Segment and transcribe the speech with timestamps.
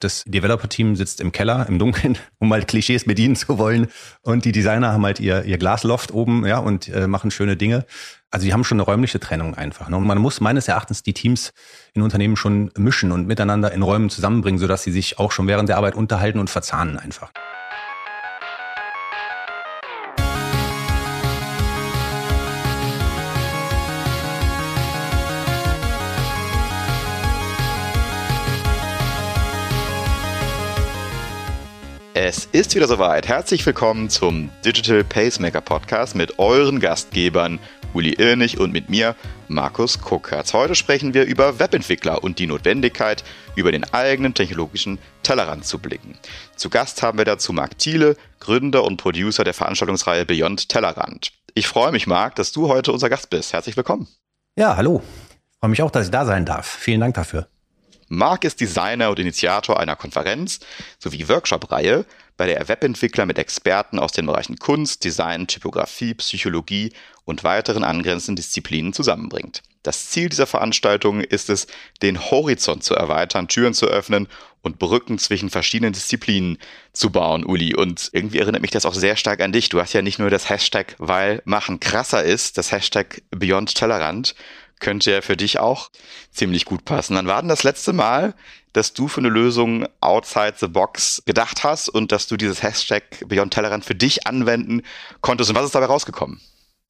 [0.00, 3.88] Das Developer-Team sitzt im Keller, im Dunkeln, um mal Klischees bedienen zu wollen.
[4.22, 7.86] Und die Designer haben halt ihr, ihr Glasloft oben, ja, und äh, machen schöne Dinge.
[8.30, 9.88] Also die haben schon eine räumliche Trennung einfach.
[9.88, 9.96] Ne?
[9.96, 11.52] Und man muss meines Erachtens die Teams
[11.94, 15.68] in Unternehmen schon mischen und miteinander in Räumen zusammenbringen, sodass sie sich auch schon während
[15.68, 17.32] der Arbeit unterhalten und verzahnen einfach.
[32.28, 33.28] Es ist wieder soweit.
[33.28, 37.60] Herzlich willkommen zum Digital Pacemaker Podcast mit euren Gastgebern
[37.94, 39.14] Uli Irnig und mit mir
[39.46, 40.52] Markus Kuckertz.
[40.52, 43.22] Heute sprechen wir über Webentwickler und die Notwendigkeit,
[43.54, 46.18] über den eigenen technologischen Tellerrand zu blicken.
[46.56, 51.30] Zu Gast haben wir dazu Marc Thiele, Gründer und Producer der Veranstaltungsreihe Beyond Tellerrand.
[51.54, 53.52] Ich freue mich, Marc, dass du heute unser Gast bist.
[53.52, 54.08] Herzlich willkommen.
[54.56, 55.00] Ja, hallo.
[55.60, 56.66] Freue mich auch, dass ich da sein darf.
[56.66, 57.46] Vielen Dank dafür.
[58.08, 60.60] Mark ist Designer und Initiator einer Konferenz
[60.98, 62.04] sowie Workshop-Reihe,
[62.36, 66.92] bei der er Webentwickler mit Experten aus den Bereichen Kunst, Design, Typografie, Psychologie
[67.24, 69.62] und weiteren angrenzenden Disziplinen zusammenbringt.
[69.82, 71.68] Das Ziel dieser Veranstaltung ist es,
[72.02, 74.26] den Horizont zu erweitern, Türen zu öffnen
[74.62, 76.58] und Brücken zwischen verschiedenen Disziplinen
[76.92, 77.74] zu bauen, Uli.
[77.74, 79.68] Und irgendwie erinnert mich das auch sehr stark an dich.
[79.68, 84.34] Du hast ja nicht nur das Hashtag, weil Machen krasser ist, das Hashtag Beyond Tellerrand,
[84.80, 85.90] könnte ja für dich auch
[86.30, 87.14] ziemlich gut passen.
[87.14, 88.34] Dann war denn das letzte Mal,
[88.72, 93.04] dass du für eine Lösung outside the box gedacht hast und dass du dieses Hashtag
[93.26, 94.82] Beyond Tellerrand für dich anwenden
[95.22, 95.50] konntest.
[95.50, 96.40] Und was ist dabei rausgekommen?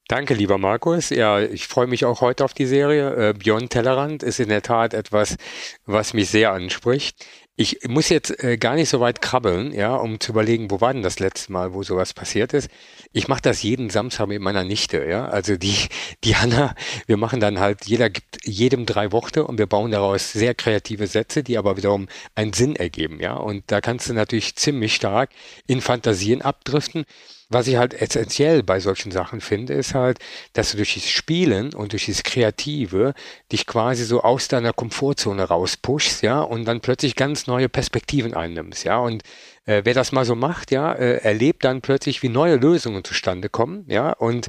[0.09, 1.11] Danke, lieber Markus.
[1.11, 3.31] Ja, ich freue mich auch heute auf die Serie.
[3.31, 5.37] Äh, Beyond Tellerrand ist in der Tat etwas,
[5.85, 7.27] was mich sehr anspricht.
[7.57, 10.93] Ich muss jetzt äh, gar nicht so weit krabbeln, ja, um zu überlegen, wo war
[10.93, 12.69] denn das letzte Mal, wo sowas passiert ist.
[13.13, 15.27] Ich mache das jeden Samstag mit meiner Nichte, ja.
[15.27, 15.75] Also die,
[16.25, 20.33] die Hanna, wir machen dann halt, jeder gibt jedem drei Worte und wir bauen daraus
[20.33, 23.35] sehr kreative Sätze, die aber wiederum einen Sinn ergeben, ja.
[23.35, 25.31] Und da kannst du natürlich ziemlich stark
[25.67, 27.07] in Fantasien abdriften.
[27.49, 30.19] Was ich halt essentiell bei solchen Sachen finde, ist halt,
[30.53, 33.15] dass du durch dieses Spielen und durch dieses Kreative
[33.53, 38.83] dich quasi so aus deiner Komfortzone rauspushst, ja, und dann plötzlich ganz neue Perspektiven einnimmst,
[38.85, 38.99] ja.
[38.99, 39.23] Und
[39.65, 43.49] äh, wer das mal so macht, ja, äh, erlebt dann plötzlich, wie neue Lösungen zustande
[43.49, 44.49] kommen, ja, und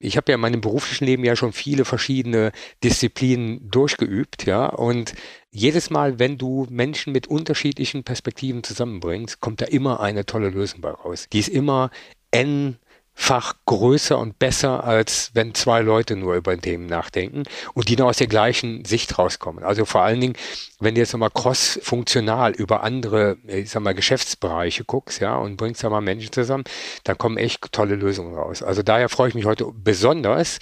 [0.00, 5.12] ich habe ja in meinem beruflichen Leben ja schon viele verschiedene Disziplinen durchgeübt, ja, und
[5.50, 10.80] jedes Mal, wenn du Menschen mit unterschiedlichen Perspektiven zusammenbringst, kommt da immer eine tolle Lösung
[10.80, 11.26] bei raus.
[11.32, 11.90] Die ist immer
[12.30, 17.44] n-fach größer und besser, als wenn zwei Leute nur über Themen nachdenken
[17.74, 19.64] und die nur aus der gleichen Sicht rauskommen.
[19.64, 20.36] Also vor allen Dingen,
[20.80, 25.82] wenn du jetzt nochmal cross-funktional über andere, ich sag mal, Geschäftsbereiche guckst, ja, und bringst
[25.82, 26.64] da mal Menschen zusammen,
[27.04, 28.62] dann kommen echt tolle Lösungen raus.
[28.62, 30.58] Also daher freue ich mich heute besonders,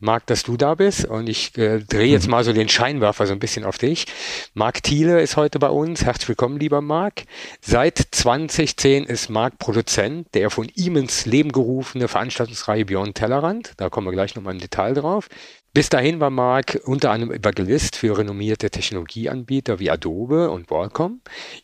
[0.00, 2.32] Marc, dass du da bist und ich äh, drehe jetzt mhm.
[2.32, 4.06] mal so den Scheinwerfer so ein bisschen auf dich.
[4.52, 6.04] Marc Thiele ist heute bei uns.
[6.04, 7.24] Herzlich willkommen, lieber Marc.
[7.62, 13.72] Seit 2010 ist Marc Produzent der von ihm ins Leben gerufene Veranstaltungsreihe Beyond Tellerrand.
[13.78, 15.28] Da kommen wir gleich nochmal im Detail drauf.
[15.76, 21.20] Bis dahin war Mark unter anderem Evangelist für renommierte Technologieanbieter wie Adobe und Qualcomm,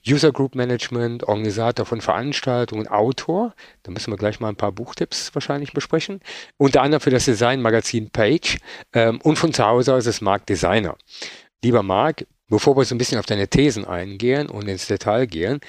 [0.07, 5.35] User Group Management, Organisator von Veranstaltungen, Autor, da müssen wir gleich mal ein paar Buchtipps
[5.35, 6.21] wahrscheinlich besprechen,
[6.59, 8.59] unter anderem für das Design-Magazin Page
[8.93, 10.99] ähm, und von zu Hause aus ist Mark Designer.
[11.65, 15.61] Lieber Mark, bevor wir so ein bisschen auf deine Thesen eingehen und ins Detail gehen,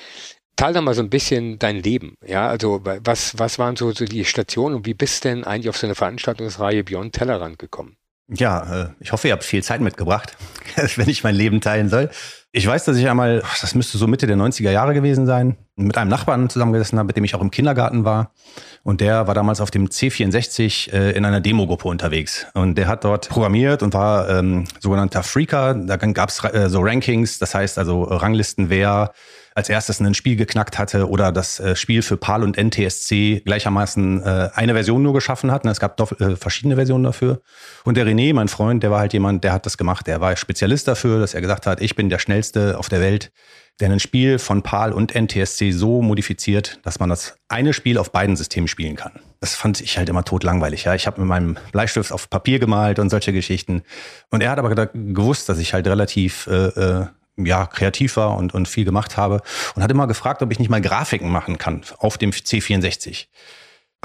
[0.57, 2.17] teil doch mal so ein bisschen dein Leben.
[2.27, 5.77] Ja, also was, was waren so, so die Stationen und wie bist denn eigentlich auf
[5.77, 7.95] so eine Veranstaltungsreihe Beyond Tellerrand gekommen?
[8.29, 10.37] Ja, äh, ich hoffe, ihr habt viel Zeit mitgebracht,
[10.95, 12.09] wenn ich mein Leben teilen soll.
[12.55, 15.97] Ich weiß, dass ich einmal, das müsste so Mitte der 90er Jahre gewesen sein, mit
[15.97, 18.31] einem Nachbarn zusammengesessen habe, mit dem ich auch im Kindergarten war.
[18.83, 22.45] Und der war damals auf dem C64 äh, in einer Demogruppe unterwegs.
[22.53, 25.73] Und der hat dort programmiert und war ähm, sogenannter Freaker.
[25.73, 29.13] Da gab es äh, so Rankings, das heißt also Ranglisten, wer
[29.55, 34.23] als erstes ein Spiel geknackt hatte oder das äh, Spiel für PAL und NTSC gleichermaßen
[34.23, 35.65] äh, eine Version nur geschaffen hat.
[35.65, 37.41] Es gab äh, verschiedene Versionen dafür.
[37.83, 40.07] Und der René, mein Freund, der war halt jemand, der hat das gemacht.
[40.07, 43.31] Der war Spezialist dafür, dass er gesagt hat, ich bin der schnellste auf der Welt,
[43.79, 48.11] der ein Spiel von PAL und NTSC so modifiziert, dass man das eine Spiel auf
[48.11, 49.13] beiden Systemen spielen kann.
[49.39, 50.83] Das fand ich halt immer totlangweilig.
[50.83, 53.81] Ja, ich habe mit meinem Bleistift auf Papier gemalt und solche Geschichten.
[54.29, 57.07] Und er hat aber gewusst, dass ich halt relativ äh,
[57.37, 59.41] ja, kreativ war und, und viel gemacht habe
[59.75, 63.27] und hat immer gefragt, ob ich nicht mal Grafiken machen kann auf dem C64.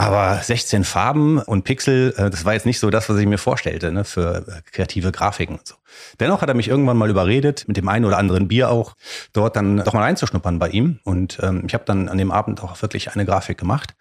[0.00, 3.36] Aber 16 Farben und Pixel, äh, das war jetzt nicht so das, was ich mir
[3.36, 5.74] vorstellte, ne, für äh, kreative Grafiken und so.
[6.20, 8.94] Dennoch hat er mich irgendwann mal überredet, mit dem einen oder anderen Bier auch,
[9.32, 11.00] dort dann doch mal reinzuschnuppern bei ihm.
[11.02, 13.96] Und ähm, ich habe dann an dem Abend auch wirklich eine Grafik gemacht.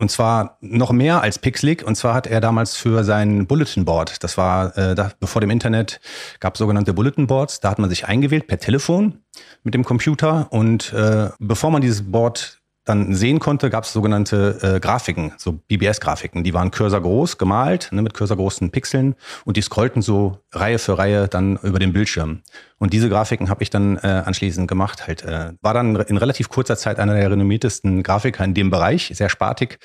[0.00, 1.86] Und zwar noch mehr als Pixlik.
[1.86, 5.50] Und zwar hat er damals für sein Bulletin Board, das war äh, da, bevor dem
[5.50, 6.00] Internet,
[6.40, 7.60] gab sogenannte Bulletin Boards.
[7.60, 9.20] Da hat man sich eingewählt per Telefon
[9.62, 10.48] mit dem Computer.
[10.50, 15.52] Und äh, bevor man dieses Board dann sehen konnte, gab es sogenannte äh, Grafiken, so
[15.52, 16.44] BBS-Grafiken.
[16.44, 19.14] Die waren cursorgroß gemalt, ne, mit cursorgroßen Pixeln
[19.44, 22.42] und die scrollten so Reihe für Reihe dann über den Bildschirm.
[22.78, 25.06] Und diese Grafiken habe ich dann äh, anschließend gemacht.
[25.06, 29.10] Halt, äh, war dann in relativ kurzer Zeit einer der renommiertesten Grafiker in dem Bereich,
[29.14, 29.78] sehr spartig.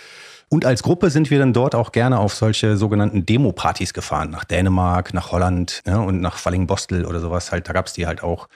[0.49, 4.43] Und als Gruppe sind wir dann dort auch gerne auf solche sogenannten Demo-Partys gefahren, nach
[4.43, 7.51] Dänemark, nach Holland ja, und nach Fallingbostel oder sowas.
[7.51, 8.49] Halt, da gab's die halt auch.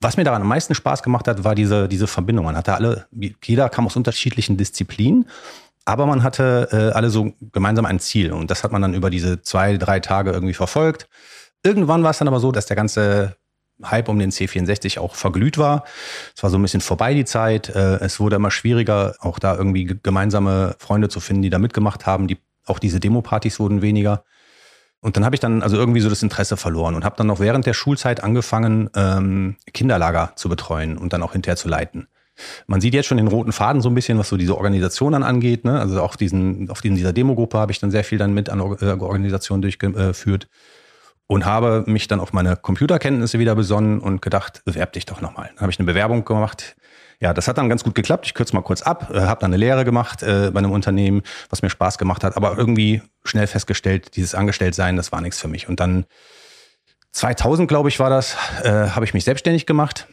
[0.00, 2.44] Was mir daran am meisten Spaß gemacht hat, war diese, diese Verbindung.
[2.44, 3.06] Man hatte alle,
[3.44, 5.28] jeder kam aus unterschiedlichen Disziplinen,
[5.84, 8.32] aber man hatte äh, alle so gemeinsam ein Ziel.
[8.32, 11.08] Und das hat man dann über diese zwei, drei Tage irgendwie verfolgt.
[11.64, 13.36] Irgendwann war es dann aber so, dass der ganze
[13.84, 15.84] Hype um den C64 auch verglüht war.
[16.36, 17.68] Es war so ein bisschen vorbei die Zeit.
[17.68, 22.06] Äh, es wurde immer schwieriger, auch da irgendwie gemeinsame Freunde zu finden, die da mitgemacht
[22.06, 22.28] haben.
[22.28, 24.24] Die, auch diese Demo-Partys wurden weniger.
[25.00, 27.38] Und dann habe ich dann also irgendwie so das Interesse verloren und habe dann noch
[27.40, 32.08] während der Schulzeit angefangen, ähm, Kinderlager zu betreuen und dann auch hinterher zu leiten.
[32.66, 35.22] Man sieht jetzt schon den roten Faden so ein bisschen, was so diese Organisation dann
[35.22, 35.64] angeht.
[35.64, 35.78] Ne?
[35.78, 38.60] Also auch diesen, auf diesen, dieser Demogruppe habe ich dann sehr viel dann mit an
[38.60, 40.48] äh, Organisation durchgeführt
[41.26, 45.50] und habe mich dann auf meine Computerkenntnisse wieder besonnen und gedacht, bewerb dich doch nochmal.
[45.54, 46.76] Dann habe ich eine Bewerbung gemacht
[47.20, 48.26] ja, das hat dann ganz gut geklappt.
[48.26, 51.22] Ich kürze mal kurz ab, äh, habe dann eine Lehre gemacht äh, bei einem Unternehmen,
[51.50, 55.48] was mir Spaß gemacht hat, aber irgendwie schnell festgestellt, dieses Angestelltsein, das war nichts für
[55.48, 55.68] mich.
[55.68, 56.06] Und dann
[57.12, 60.06] 2000, glaube ich, war das, äh, habe ich mich selbstständig gemacht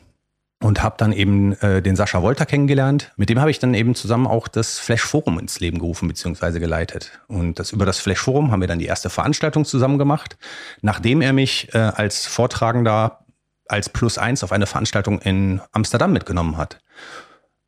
[0.62, 3.12] und habe dann eben äh, den Sascha Wolter kennengelernt.
[3.18, 6.60] Mit dem habe ich dann eben zusammen auch das Flash Forum ins Leben gerufen bzw.
[6.60, 7.20] geleitet.
[7.28, 10.38] Und das über das Flash Forum haben wir dann die erste Veranstaltung zusammen gemacht,
[10.82, 13.20] nachdem er mich äh, als Vortragender
[13.68, 16.80] als Plus eins auf eine Veranstaltung in Amsterdam mitgenommen hat.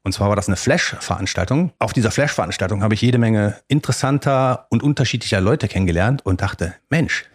[0.04, 1.74] Und zwar war das eine Flash-Veranstaltung.
[1.80, 7.26] Auf dieser Flash-Veranstaltung habe ich jede Menge interessanter und unterschiedlicher Leute kennengelernt und dachte, Mensch,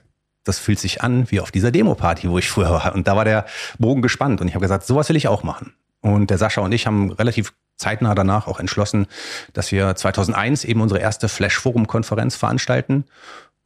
[0.45, 2.95] das fühlt sich an wie auf dieser Demo-Party, wo ich früher war.
[2.95, 3.45] Und da war der
[3.79, 5.75] Bogen gespannt und ich habe gesagt, sowas will ich auch machen.
[6.01, 9.07] Und der Sascha und ich haben relativ zeitnah danach auch entschlossen,
[9.53, 13.05] dass wir 2001 eben unsere erste Flash-Forum-Konferenz veranstalten.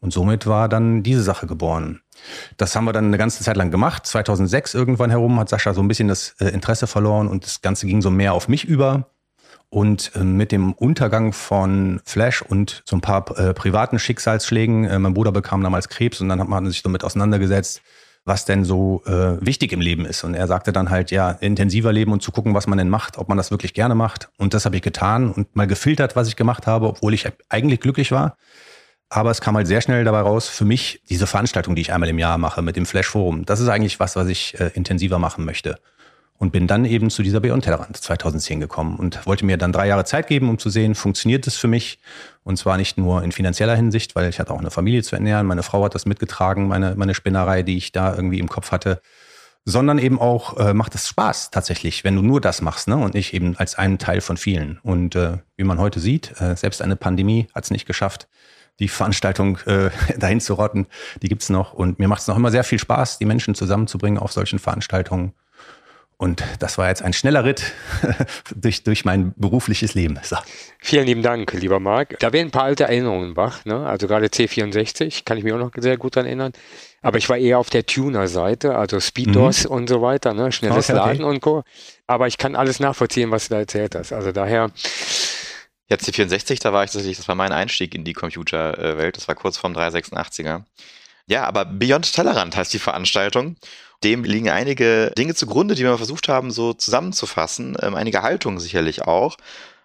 [0.00, 2.00] Und somit war dann diese Sache geboren.
[2.56, 4.06] Das haben wir dann eine ganze Zeit lang gemacht.
[4.06, 7.86] 2006 irgendwann herum hat Sascha so ein bisschen das äh, Interesse verloren und das Ganze
[7.86, 9.10] ging so mehr auf mich über.
[9.68, 14.98] Und äh, mit dem Untergang von Flash und so ein paar äh, privaten Schicksalsschlägen, äh,
[14.98, 17.82] mein Bruder bekam damals Krebs und dann hat man sich damit auseinandergesetzt,
[18.24, 20.24] was denn so wichtig im Leben ist.
[20.24, 23.18] Und er sagte dann halt, ja, intensiver leben und zu gucken, was man denn macht,
[23.18, 24.30] ob man das wirklich gerne macht.
[24.36, 27.78] Und das habe ich getan und mal gefiltert, was ich gemacht habe, obwohl ich eigentlich
[27.78, 28.36] glücklich war.
[29.08, 32.08] Aber es kam halt sehr schnell dabei raus, für mich diese Veranstaltung, die ich einmal
[32.08, 35.18] im Jahr mache mit dem Flash Forum, das ist eigentlich was, was ich äh, intensiver
[35.18, 35.78] machen möchte.
[36.38, 39.86] Und bin dann eben zu dieser Beyond Tellerrand 2010 gekommen und wollte mir dann drei
[39.86, 41.98] Jahre Zeit geben, um zu sehen, funktioniert es für mich?
[42.44, 45.46] Und zwar nicht nur in finanzieller Hinsicht, weil ich hatte auch eine Familie zu ernähren.
[45.46, 49.00] Meine Frau hat das mitgetragen, meine, meine Spinnerei, die ich da irgendwie im Kopf hatte.
[49.64, 52.96] Sondern eben auch, äh, macht es Spaß tatsächlich, wenn du nur das machst, ne?
[52.98, 54.78] Und nicht eben als einen Teil von vielen.
[54.82, 58.28] Und äh, wie man heute sieht, äh, selbst eine Pandemie hat es nicht geschafft,
[58.78, 60.86] die Veranstaltung äh, dahin zu rotten.
[61.22, 61.72] Die gibt's noch.
[61.72, 65.32] Und mir macht es noch immer sehr viel Spaß, die Menschen zusammenzubringen auf solchen Veranstaltungen.
[66.18, 67.74] Und das war jetzt ein schneller Ritt
[68.54, 70.18] durch, durch mein berufliches Leben.
[70.22, 70.36] So.
[70.78, 72.18] Vielen lieben Dank, lieber Marc.
[72.20, 73.66] Da werden ein paar alte Erinnerungen wach.
[73.66, 73.86] Ne?
[73.86, 76.52] Also gerade C64 kann ich mich auch noch sehr gut daran erinnern.
[77.02, 79.70] Aber ich war eher auf der Tuner-Seite, also SpeedDOS mhm.
[79.70, 80.50] und so weiter, ne?
[80.52, 81.34] schnelles okay, Laden okay.
[81.34, 81.64] und Co.
[82.06, 84.14] Aber ich kann alles nachvollziehen, was du da erzählt hast.
[84.14, 84.70] Also daher
[85.88, 89.16] ja, C64, da war ich tatsächlich, das war mein Einstieg in die Computerwelt.
[89.16, 90.64] Das war kurz vorm 386er.
[91.26, 93.56] Ja, aber Beyond Tellerrand heißt die Veranstaltung.
[94.04, 97.76] Dem liegen einige Dinge zugrunde, die wir versucht haben, so zusammenzufassen.
[97.80, 99.36] Ähm, einige Haltungen sicherlich auch.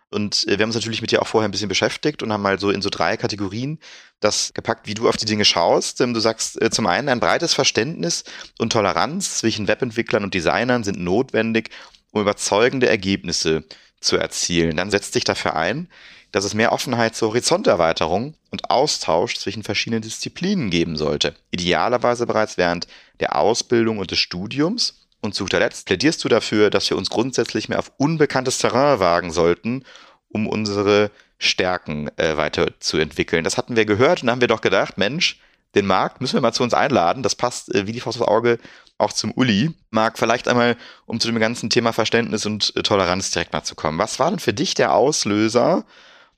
[0.10, 2.42] Und äh, wir haben uns natürlich mit dir auch vorher ein bisschen beschäftigt und haben
[2.42, 3.80] mal so in so drei Kategorien
[4.20, 6.02] das gepackt, wie du auf die Dinge schaust.
[6.02, 8.24] Ähm, du sagst äh, zum einen, ein breites Verständnis
[8.60, 11.70] und Toleranz zwischen Webentwicklern und Designern sind notwendig,
[12.12, 13.64] um überzeugende Ergebnisse
[14.02, 14.78] zu erzielen.
[14.78, 15.88] Dann setzt sich dafür ein,
[16.32, 21.36] dass es mehr Offenheit zur Horizonterweiterung und Austausch zwischen verschiedenen Disziplinen geben sollte.
[21.52, 22.88] Idealerweise bereits während
[23.20, 25.08] der Ausbildung und des Studiums.
[25.22, 29.00] Und zu guter Letzt plädierst du dafür, dass wir uns grundsätzlich mehr auf unbekanntes Terrain
[29.00, 29.84] wagen sollten,
[30.30, 33.44] um unsere Stärken äh, weiterzuentwickeln.
[33.44, 35.40] Das hatten wir gehört und haben wir doch gedacht, Mensch,
[35.76, 37.24] den Marc müssen wir mal zu uns einladen.
[37.24, 38.58] Das passt äh, wie die Faust aufs Auge
[39.02, 39.72] auch zum Uli.
[39.90, 43.76] Marc, vielleicht einmal, um zu dem ganzen Thema Verständnis und äh, Toleranz direkt mal zu
[43.76, 43.98] kommen.
[43.98, 45.86] Was war denn für dich der Auslöser,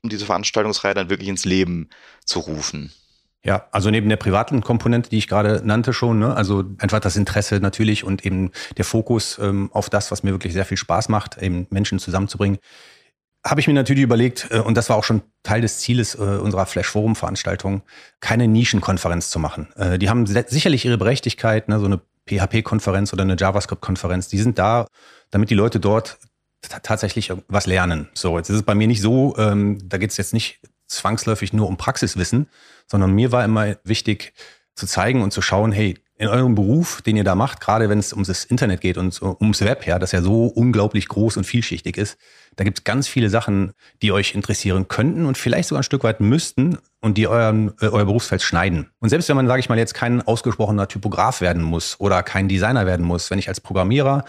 [0.02, 1.88] um diese Veranstaltungsreihe dann wirklich ins Leben
[2.24, 2.92] zu rufen?
[3.44, 7.16] Ja, also neben der privaten Komponente, die ich gerade nannte schon, ne, also einfach das
[7.16, 11.10] Interesse natürlich und eben der Fokus ähm, auf das, was mir wirklich sehr viel Spaß
[11.10, 12.58] macht, eben Menschen zusammenzubringen,
[13.46, 16.22] habe ich mir natürlich überlegt, äh, und das war auch schon Teil des Zieles äh,
[16.22, 17.82] unserer Flash Forum Veranstaltung,
[18.20, 19.70] keine Nischenkonferenz zu machen.
[19.76, 24.58] Äh, die haben sicherlich ihre Berechtigkeit, ne, so eine PHP-Konferenz oder eine JavaScript-Konferenz, die sind
[24.58, 24.86] da,
[25.30, 26.18] damit die Leute dort
[26.82, 28.08] tatsächlich was lernen.
[28.14, 31.52] So, jetzt ist es bei mir nicht so, ähm, da geht es jetzt nicht zwangsläufig
[31.52, 32.48] nur um Praxiswissen,
[32.86, 34.32] sondern mir war immer wichtig
[34.74, 37.98] zu zeigen und zu schauen, hey, in eurem Beruf, den ihr da macht, gerade wenn
[37.98, 41.44] es um das Internet geht und ums Web her, das ja so unglaublich groß und
[41.44, 42.16] vielschichtig ist,
[42.56, 46.04] da gibt es ganz viele Sachen, die euch interessieren könnten und vielleicht sogar ein Stück
[46.04, 48.90] weit müssten und die euren, äh, euer Berufsfeld schneiden.
[49.00, 52.48] Und selbst wenn man, sage ich mal, jetzt kein ausgesprochener Typograf werden muss oder kein
[52.48, 54.24] Designer werden muss, wenn ich als Programmierer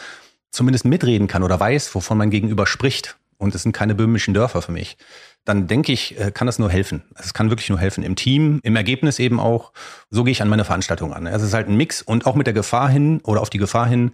[0.51, 4.62] zumindest mitreden kann oder weiß, wovon mein Gegenüber spricht, und es sind keine böhmischen Dörfer
[4.62, 4.98] für mich,
[5.45, 7.03] dann denke ich, äh, kann das nur helfen.
[7.17, 8.03] Es kann wirklich nur helfen.
[8.03, 9.71] Im Team, im Ergebnis eben auch.
[10.09, 11.27] So gehe ich an meine Veranstaltung an.
[11.27, 13.87] Es ist halt ein Mix und auch mit der Gefahr hin oder auf die Gefahr
[13.87, 14.11] hin,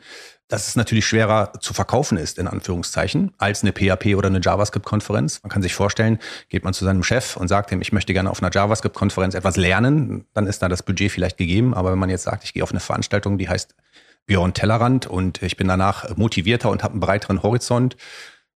[0.49, 5.41] dass es natürlich schwerer zu verkaufen ist, in Anführungszeichen, als eine PHP oder eine JavaScript-Konferenz.
[5.43, 6.19] Man kann sich vorstellen,
[6.49, 9.55] geht man zu seinem Chef und sagt ihm, ich möchte gerne auf einer JavaScript-Konferenz etwas
[9.55, 11.73] lernen, dann ist da das Budget vielleicht gegeben.
[11.73, 13.75] Aber wenn man jetzt sagt, ich gehe auf eine Veranstaltung, die heißt
[14.25, 17.95] Björn Tellerrand und ich bin danach motivierter und habe einen breiteren Horizont,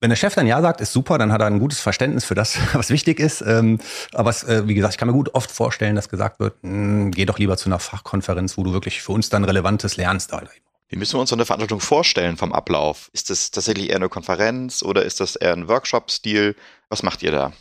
[0.03, 2.35] wenn der Chef dann Ja sagt, ist super, dann hat er ein gutes Verständnis für
[2.35, 3.41] das, was wichtig ist.
[3.41, 3.79] Ähm,
[4.13, 7.13] aber es, äh, wie gesagt, ich kann mir gut oft vorstellen, dass gesagt wird, hm,
[7.13, 10.33] geh doch lieber zu einer Fachkonferenz, wo du wirklich für uns dann Relevantes lernst.
[10.89, 13.11] Wie müssen wir uns so eine Veranstaltung vorstellen vom Ablauf?
[13.13, 16.57] Ist das tatsächlich eher eine Konferenz oder ist das eher ein Workshop-Stil?
[16.89, 17.53] Was macht ihr da?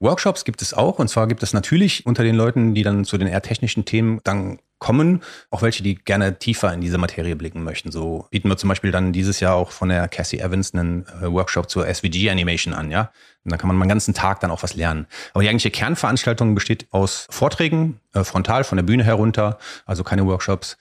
[0.00, 0.98] Workshops gibt es auch.
[0.98, 4.20] Und zwar gibt es natürlich unter den Leuten, die dann zu den eher technischen Themen
[4.24, 7.90] dann kommen, auch welche, die gerne tiefer in diese Materie blicken möchten.
[7.90, 11.30] So bieten wir zum Beispiel dann dieses Jahr auch von der Cassie Evans einen äh,
[11.30, 13.10] Workshop zur SVG Animation an, ja.
[13.44, 15.06] Und da kann man mal einen ganzen Tag dann auch was lernen.
[15.32, 20.26] Aber die eigentliche Kernveranstaltung besteht aus Vorträgen, äh, frontal von der Bühne herunter, also keine
[20.26, 20.76] Workshops.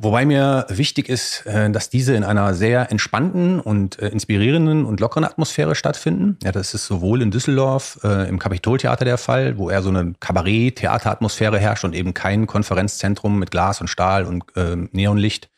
[0.00, 5.00] Wobei mir wichtig ist, äh, dass diese in einer sehr entspannten und äh, inspirierenden und
[5.00, 6.38] lockeren Atmosphäre stattfinden.
[6.44, 10.14] Ja, das ist sowohl in Düsseldorf äh, im Kapitoltheater der Fall, wo eher so eine
[10.20, 15.50] Kabarett-Theateratmosphäre herrscht und eben kein Konferenzzentrum mit Glas und Stahl und äh, Neonlicht.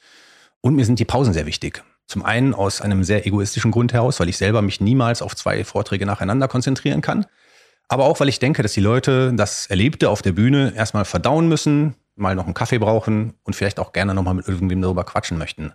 [0.62, 1.84] Und mir sind die Pausen sehr wichtig.
[2.06, 5.64] Zum einen aus einem sehr egoistischen Grund heraus, weil ich selber mich niemals auf zwei
[5.64, 7.26] Vorträge nacheinander konzentrieren kann.
[7.88, 11.46] Aber auch, weil ich denke, dass die Leute das Erlebte auf der Bühne erstmal verdauen
[11.46, 15.38] müssen, mal noch einen Kaffee brauchen und vielleicht auch gerne nochmal mit irgendwem darüber quatschen
[15.38, 15.72] möchten.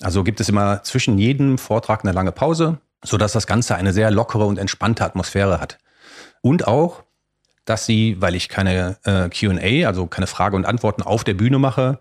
[0.00, 4.10] Also gibt es immer zwischen jedem Vortrag eine lange Pause, sodass das Ganze eine sehr
[4.10, 5.78] lockere und entspannte Atmosphäre hat.
[6.40, 7.04] Und auch,
[7.64, 11.58] dass sie, weil ich keine äh, QA, also keine Frage und Antworten auf der Bühne
[11.58, 11.98] mache,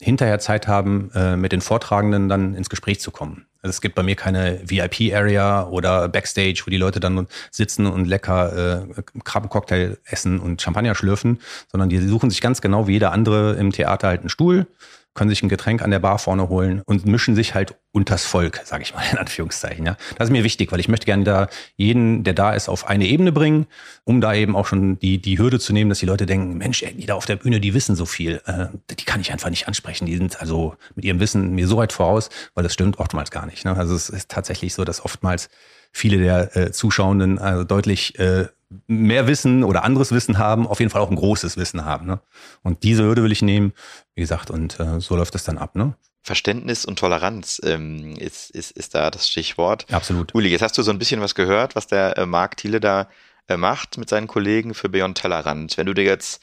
[0.00, 3.46] hinterher Zeit haben, äh, mit den Vortragenden dann ins Gespräch zu kommen.
[3.62, 8.06] Also es gibt bei mir keine VIP-Area oder Backstage, wo die Leute dann sitzen und
[8.06, 11.40] lecker äh, Krabbencocktail essen und Champagner schlürfen,
[11.70, 14.66] sondern die suchen sich ganz genau wie jeder andere im Theater halt einen Stuhl,
[15.14, 18.60] können sich ein Getränk an der Bar vorne holen und mischen sich halt unters Volk,
[18.64, 19.84] sage ich mal in Anführungszeichen.
[19.84, 22.86] Ja, das ist mir wichtig, weil ich möchte gerne da jeden, der da ist, auf
[22.86, 23.66] eine Ebene bringen,
[24.04, 26.82] um da eben auch schon die die Hürde zu nehmen, dass die Leute denken, Mensch,
[26.82, 29.50] ey, die da auf der Bühne, die wissen so viel, äh, die kann ich einfach
[29.50, 30.06] nicht ansprechen.
[30.06, 33.46] Die sind also mit ihrem Wissen mir so weit voraus, weil das stimmt oftmals gar
[33.46, 33.64] nicht.
[33.64, 33.76] Ne?
[33.76, 35.48] Also es ist tatsächlich so, dass oftmals
[35.92, 38.46] viele der äh, Zuschauenden also deutlich äh,
[38.86, 42.06] mehr Wissen oder anderes Wissen haben, auf jeden Fall auch ein großes Wissen haben.
[42.06, 42.20] Ne?
[42.62, 43.72] Und diese Hürde will ich nehmen,
[44.14, 45.74] wie gesagt, und äh, so läuft es dann ab.
[45.74, 45.94] Ne?
[46.22, 49.86] Verständnis und Toleranz ähm, ist, ist, ist da das Stichwort.
[49.90, 50.34] Absolut.
[50.34, 53.08] Uli, jetzt hast du so ein bisschen was gehört, was der äh, Marc Thiele da
[53.48, 55.76] äh, macht mit seinen Kollegen für Beyond Tellerrand.
[55.76, 56.42] Wenn du dir jetzt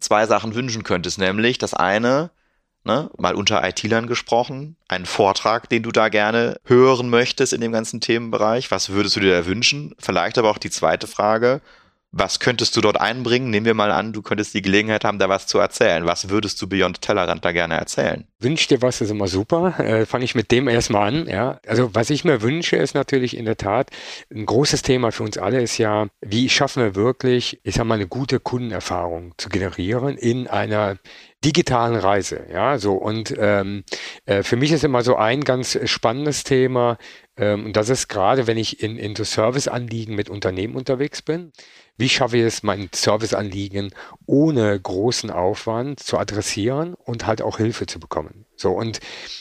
[0.00, 2.30] zwei Sachen wünschen könntest, nämlich das eine,
[2.84, 7.72] ne, mal unter IT-Lern gesprochen, einen Vortrag, den du da gerne hören möchtest in dem
[7.72, 8.70] ganzen Themenbereich.
[8.70, 9.94] Was würdest du dir da wünschen?
[9.98, 11.60] Vielleicht aber auch die zweite Frage,
[12.14, 13.48] was könntest du dort einbringen?
[13.48, 16.04] Nehmen wir mal an, du könntest die Gelegenheit haben, da was zu erzählen.
[16.04, 18.26] Was würdest du Beyond Tellerrand da gerne erzählen?
[18.38, 19.80] Wünsch dir was, ist immer super.
[19.80, 21.26] Äh, Fange ich mit dem erstmal an.
[21.26, 21.58] Ja.
[21.66, 23.88] Also was ich mir wünsche, ist natürlich in der Tat,
[24.30, 27.94] ein großes Thema für uns alle ist ja, wie schaffen wir wirklich, ich sag mal,
[27.94, 30.98] eine gute Kundenerfahrung zu generieren in einer
[31.44, 32.46] digitalen Reise.
[32.52, 33.84] Ja, so und ähm,
[34.26, 36.98] äh, für mich ist immer so ein ganz spannendes Thema,
[37.36, 41.52] ähm, und das ist gerade, wenn ich in, in so Serviceanliegen mit Unternehmen unterwegs bin,
[42.02, 43.94] wie schaffe ich es, mein Serviceanliegen
[44.26, 48.44] ohne großen Aufwand zu adressieren und halt auch Hilfe zu bekommen?
[48.56, 49.00] So, und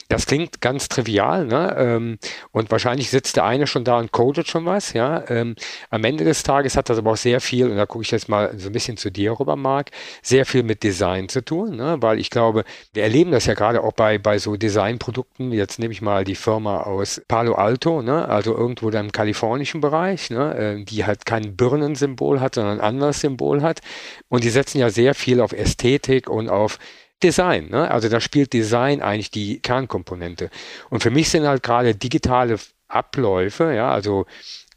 [0.10, 1.76] das klingt ganz trivial, ne?
[1.78, 2.18] Ähm,
[2.52, 5.24] und wahrscheinlich sitzt der eine schon da und codet schon was, ja.
[5.30, 5.56] Ähm,
[5.92, 8.30] am Ende des Tages hat das aber auch sehr viel, und da gucke ich jetzt
[8.30, 9.92] mal so ein bisschen zu dir rüber, Marc,
[10.24, 11.98] sehr viel mit Design zu tun, ne?
[12.00, 12.64] Weil ich glaube,
[12.94, 15.52] wir erleben das ja gerade auch bei, bei so Designprodukten.
[15.52, 18.28] Jetzt nehme ich mal die Firma aus Palo Alto, ne?
[18.28, 20.56] Also irgendwo da im kalifornischen Bereich, ne?
[20.80, 23.82] Äh, die halt kein Birnensymbol hat, sondern ein anderes Symbol hat.
[24.30, 26.80] Und die setzen ja sehr viel auf Ästhetik und auf
[27.24, 27.70] Design.
[27.70, 27.90] Ne?
[27.90, 30.50] Also da spielt Design eigentlich die Kernkomponente.
[30.90, 34.26] Und für mich sind halt gerade digitale Abläufe, ja, also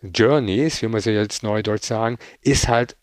[0.02, 2.96] Journeys, wie man sie jetzt neudeutsch sagen, ist halt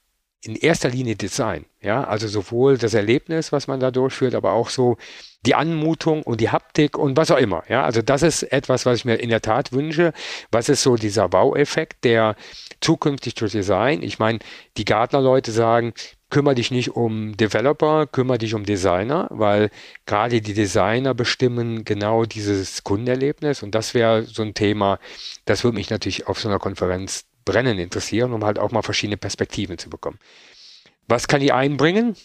[0.44, 1.66] in erster Linie Design.
[1.82, 4.98] Ja, also sowohl das Erlebnis, was man da durchführt, aber auch so
[5.46, 7.64] die Anmutung und die Haptik und was auch immer.
[7.68, 10.14] Ja, also das ist etwas, was ich mir in der Tat wünsche.
[10.52, 12.36] Was ist so dieser Wow-Effekt, der
[12.80, 14.40] zukünftig durch Design, ich meine,
[14.78, 15.94] die Gartner-Leute sagen,
[16.30, 19.70] kümmere dich nicht um Developer, kümmere dich um Designer, weil
[20.06, 25.00] gerade die Designer bestimmen genau dieses Kundenerlebnis und das wäre so ein Thema,
[25.46, 29.18] das würde mich natürlich auf so einer Konferenz brennend interessieren, um halt auch mal verschiedene
[29.18, 30.20] Perspektiven zu bekommen.
[31.08, 32.16] Was kann ich einbringen?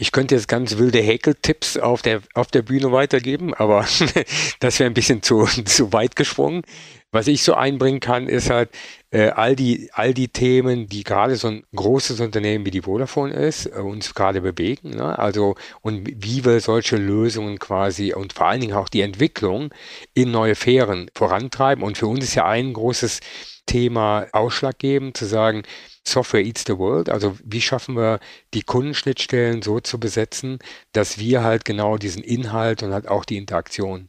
[0.00, 3.84] Ich könnte jetzt ganz wilde Häkeltipps auf der, auf der Bühne weitergeben, aber
[4.60, 6.62] das wäre ein bisschen zu, zu weit gesprungen.
[7.10, 8.70] Was ich so einbringen kann, ist halt
[9.10, 13.32] äh, all, die, all die Themen, die gerade so ein großes Unternehmen wie die Vodafone
[13.32, 14.90] ist, äh, uns gerade bewegen.
[14.90, 15.18] Ne?
[15.18, 19.70] Also, und wie wir solche Lösungen quasi und vor allen Dingen auch die Entwicklung
[20.14, 21.82] in neue Fähren vorantreiben.
[21.82, 23.18] Und für uns ist ja ein großes
[23.66, 25.64] Thema ausschlaggebend, zu sagen,
[26.10, 27.08] Software eats the world.
[27.08, 28.20] Also wie schaffen wir
[28.54, 30.58] die Kundenschnittstellen so zu besetzen,
[30.92, 34.08] dass wir halt genau diesen Inhalt und halt auch die Interaktion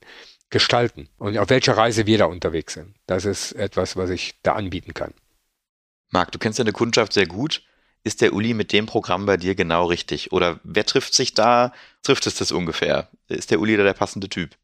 [0.50, 2.96] gestalten und auf welcher Reise wir da unterwegs sind.
[3.06, 5.14] Das ist etwas, was ich da anbieten kann.
[6.12, 7.64] Marc, du kennst deine Kundschaft sehr gut.
[8.04, 10.32] Ist der Uli mit dem Programm bei dir genau richtig?
[10.32, 11.74] Oder wer trifft sich da?
[12.02, 13.10] Trifft es das ungefähr?
[13.28, 14.56] Ist der Uli da der passende Typ?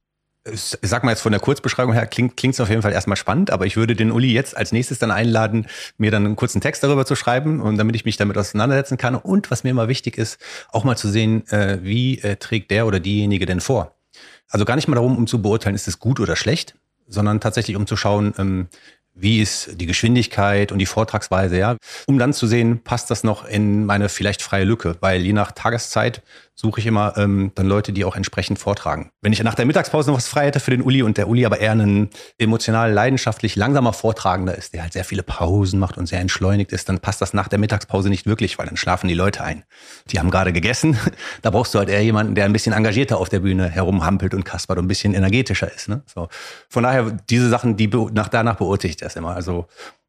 [0.52, 3.50] Ich sag mal jetzt von der Kurzbeschreibung her, klingt es auf jeden Fall erstmal spannend,
[3.50, 5.66] aber ich würde den Uli jetzt als nächstes dann einladen,
[5.98, 9.16] mir dann einen kurzen Text darüber zu schreiben und damit ich mich damit auseinandersetzen kann.
[9.16, 10.40] Und was mir immer wichtig ist,
[10.72, 13.96] auch mal zu sehen, äh, wie äh, trägt der oder diejenige denn vor.
[14.48, 16.76] Also gar nicht mal darum, um zu beurteilen, ist es gut oder schlecht,
[17.08, 18.68] sondern tatsächlich um zu schauen, ähm,
[19.16, 23.46] wie ist die Geschwindigkeit und die Vortragsweise, ja, um dann zu sehen, passt das noch
[23.46, 26.22] in meine vielleicht freie Lücke, weil je nach Tageszeit
[26.58, 29.12] suche ich immer ähm, dann Leute, die auch entsprechend vortragen.
[29.22, 31.46] Wenn ich nach der Mittagspause noch was frei hätte für den Uli und der Uli
[31.46, 36.08] aber eher ein emotional, leidenschaftlich langsamer Vortragender ist, der halt sehr viele Pausen macht und
[36.08, 39.14] sehr entschleunigt ist, dann passt das nach der Mittagspause nicht wirklich, weil dann schlafen die
[39.14, 39.64] Leute ein.
[40.12, 40.98] Die haben gerade gegessen.
[41.42, 44.46] Da brauchst du halt eher jemanden, der ein bisschen engagierter auf der Bühne herumhampelt und
[44.46, 45.90] kaspert und ein bisschen energetischer ist.
[45.90, 46.02] Ne?
[46.12, 46.28] So.
[46.70, 49.36] Von daher, diese Sachen, die nach danach beurteile ich das immer.
[49.36, 49.68] Also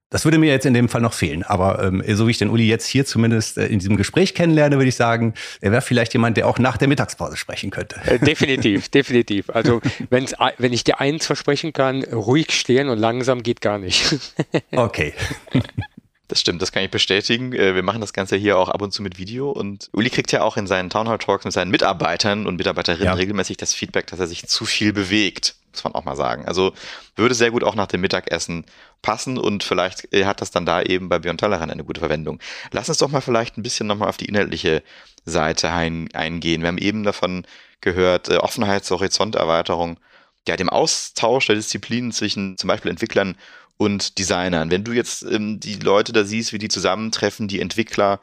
[0.08, 1.42] das würde mir jetzt in dem Fall noch fehlen.
[1.42, 4.76] Aber ähm, so wie ich den Uli jetzt hier zumindest äh, in diesem Gespräch kennenlerne,
[4.76, 8.00] würde ich sagen, er wäre vielleicht jemand, der auch nach der Mittagspause sprechen könnte.
[8.06, 9.50] Äh, definitiv, definitiv.
[9.50, 9.80] Also
[10.10, 14.16] wenn's, wenn ich dir eins versprechen kann, ruhig stehen und langsam geht gar nicht.
[14.72, 15.12] okay.
[16.28, 17.52] Das stimmt, das kann ich bestätigen.
[17.52, 20.30] Äh, wir machen das Ganze hier auch ab und zu mit Video und Uli kriegt
[20.30, 23.14] ja auch in seinen Townhall Talks mit seinen Mitarbeitern und Mitarbeiterinnen ja.
[23.14, 25.56] regelmäßig das Feedback, dass er sich zu viel bewegt.
[25.76, 26.46] Muss man auch mal sagen.
[26.46, 26.72] Also
[27.16, 28.64] würde sehr gut auch nach dem Mittagessen
[29.02, 32.40] passen und vielleicht äh, hat das dann da eben bei Björn Tellerrand eine gute Verwendung.
[32.72, 34.82] Lass uns doch mal vielleicht ein bisschen nochmal auf die inhaltliche
[35.24, 36.62] Seite ein, eingehen.
[36.62, 37.46] Wir haben eben davon
[37.80, 39.98] gehört, äh, Offenheitshorizonterweiterung,
[40.48, 43.36] ja, dem Austausch der Disziplinen zwischen zum Beispiel Entwicklern
[43.76, 44.70] und Designern.
[44.70, 48.20] Wenn du jetzt ähm, die Leute da siehst, wie die zusammentreffen, die Entwickler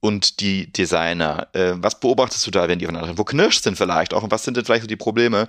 [0.00, 4.14] und die Designer, äh, was beobachtest du da, wenn die voneinander Wo knirscht denn vielleicht
[4.14, 5.48] auch und was sind denn vielleicht so die Probleme,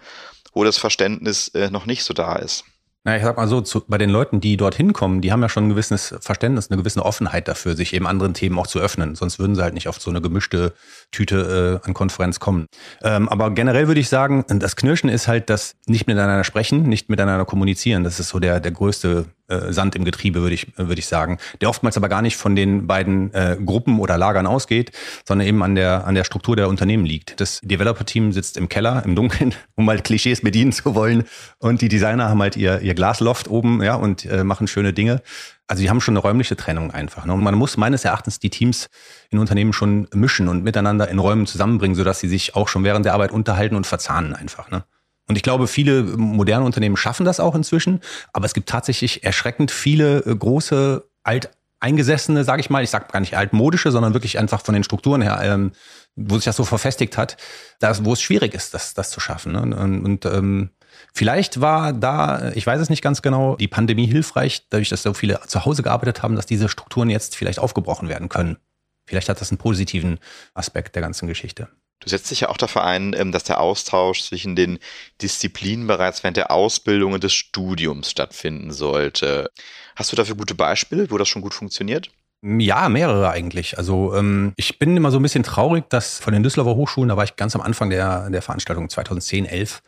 [0.56, 2.66] wo das Verständnis äh, noch nicht so da ist?
[3.08, 5.48] Na, ich sag mal so, zu, bei den Leuten, die dorthin kommen, die haben ja
[5.48, 9.14] schon ein gewisses Verständnis, eine gewisse Offenheit dafür, sich eben anderen Themen auch zu öffnen.
[9.14, 10.74] Sonst würden sie halt nicht auf so eine gemischte
[11.12, 12.66] Tüte äh, an Konferenz kommen.
[13.04, 17.08] Ähm, aber generell würde ich sagen, das Knirschen ist halt das nicht miteinander sprechen, nicht
[17.08, 18.04] miteinander kommunizieren.
[18.04, 21.38] Das ist so der, der größte äh, Sand im Getriebe, würde ich, würde ich sagen.
[21.62, 24.92] Der oftmals aber gar nicht von den beiden äh, Gruppen oder Lagern ausgeht,
[25.28, 27.40] sondern eben an der, an der Struktur der Unternehmen liegt.
[27.40, 31.26] Das Developer-Team sitzt im Keller, im Dunkeln, um halt Klischees bedienen zu wollen.
[31.60, 35.22] Und die Designer haben halt ihr, ihr Glasloft oben, ja, und äh, machen schöne Dinge.
[35.68, 37.26] Also die haben schon eine räumliche Trennung einfach.
[37.26, 37.34] Ne?
[37.34, 38.88] Und man muss meines Erachtens die Teams
[39.32, 43.06] in Unternehmen schon mischen und miteinander in Räumen zusammenbringen, sodass sie sich auch schon während
[43.06, 44.70] der Arbeit unterhalten und verzahnen einfach.
[44.70, 44.84] Ne?
[45.28, 49.72] Und ich glaube, viele moderne Unternehmen schaffen das auch inzwischen, aber es gibt tatsächlich erschreckend
[49.72, 54.62] viele äh, große, alteingesessene, sage ich mal, ich sage gar nicht altmodische, sondern wirklich einfach
[54.62, 55.72] von den Strukturen her, ähm,
[56.16, 57.38] wo sich das so verfestigt hat,
[57.80, 59.54] das, wo es schwierig ist, das, das zu schaffen.
[59.54, 59.62] Ne?
[59.62, 60.70] Und, und ähm,
[61.14, 65.14] vielleicht war da, ich weiß es nicht ganz genau, die Pandemie hilfreich, dadurch, dass so
[65.14, 68.58] viele zu Hause gearbeitet haben, dass diese Strukturen jetzt vielleicht aufgebrochen werden können.
[69.08, 70.20] Vielleicht hat das einen positiven
[70.54, 71.68] Aspekt der ganzen Geschichte.
[72.00, 74.80] Du setzt dich ja auch dafür ein, ähm, dass der Austausch zwischen den
[75.22, 79.50] Disziplinen bereits während der Ausbildung und des Studiums stattfinden sollte.
[79.96, 82.12] Hast du dafür gute Beispiele, wo das schon gut funktioniert?
[82.48, 83.80] Ja, mehrere eigentlich.
[83.80, 87.18] Also ähm, ich bin immer so ein bisschen traurig, dass von den Düsseldorfer Hochschulen, da
[87.18, 89.82] war ich ganz am Anfang der, der Veranstaltung 2010, 11,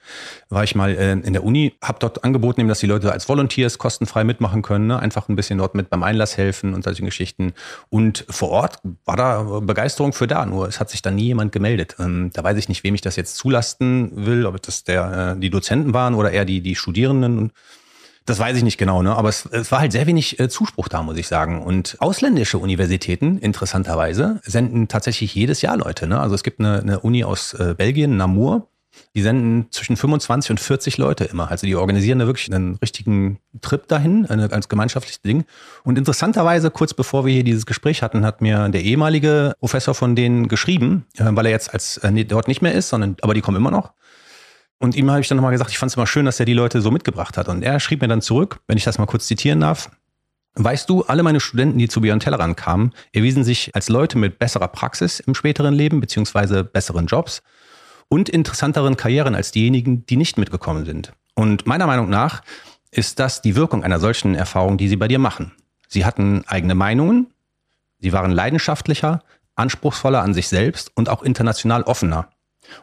[0.50, 3.78] war ich mal äh, in der Uni, habe dort angeboten, dass die Leute als Volunteers
[3.78, 4.98] kostenfrei mitmachen können, ne?
[4.98, 7.54] einfach ein bisschen dort mit beim Einlass helfen und solche Geschichten.
[7.89, 11.52] Und vor Ort war da Begeisterung für da, nur es hat sich da nie jemand
[11.52, 11.98] gemeldet.
[12.00, 15.39] Ähm, da weiß ich nicht, wem ich das jetzt zulasten will, ob das der, äh,
[15.39, 17.52] die Dozenten waren oder eher die, die Studierenden.
[18.28, 19.16] Das weiß ich nicht genau, ne?
[19.16, 21.63] aber es, es war halt sehr wenig äh, Zuspruch da, muss ich sagen.
[21.63, 26.08] Und ausländische Universitäten, interessanterweise, senden tatsächlich jedes Jahr Leute.
[26.08, 26.20] Ne?
[26.20, 28.68] Also es gibt eine, eine Uni aus äh, Belgien, Namur,
[29.16, 31.50] die senden zwischen 25 und 40 Leute immer.
[31.50, 35.46] Also die organisieren da wirklich einen richtigen Trip dahin, eine, als gemeinschaftliches Ding.
[35.86, 40.18] Und interessanterweise, kurz bevor wir hier dieses Gespräch hatten, hat mir der ehemalige Professor von
[40.18, 43.42] denen geschrieben, äh, weil er jetzt als äh, dort nicht mehr ist, sondern aber die
[43.42, 43.94] kommen immer noch.
[44.80, 46.54] Und ihm habe ich dann nochmal gesagt, ich fand es immer schön, dass er die
[46.54, 47.48] Leute so mitgebracht hat.
[47.48, 49.90] Und er schrieb mir dann zurück, wenn ich das mal kurz zitieren darf.
[50.54, 54.40] Weißt du, alle meine Studenten, die zu Beyond Tellerrand kamen, erwiesen sich als Leute mit
[54.40, 57.44] besserer Praxis im späteren Leben beziehungsweise besseren Jobs
[58.10, 61.13] und interessanteren Karrieren als diejenigen, die nicht mitgekommen sind.
[61.36, 62.42] Und meiner Meinung nach
[62.90, 65.52] ist das die Wirkung einer solchen Erfahrung, die sie bei dir machen.
[65.88, 67.28] Sie hatten eigene Meinungen,
[68.00, 69.24] sie waren leidenschaftlicher,
[69.56, 72.30] anspruchsvoller an sich selbst und auch international offener.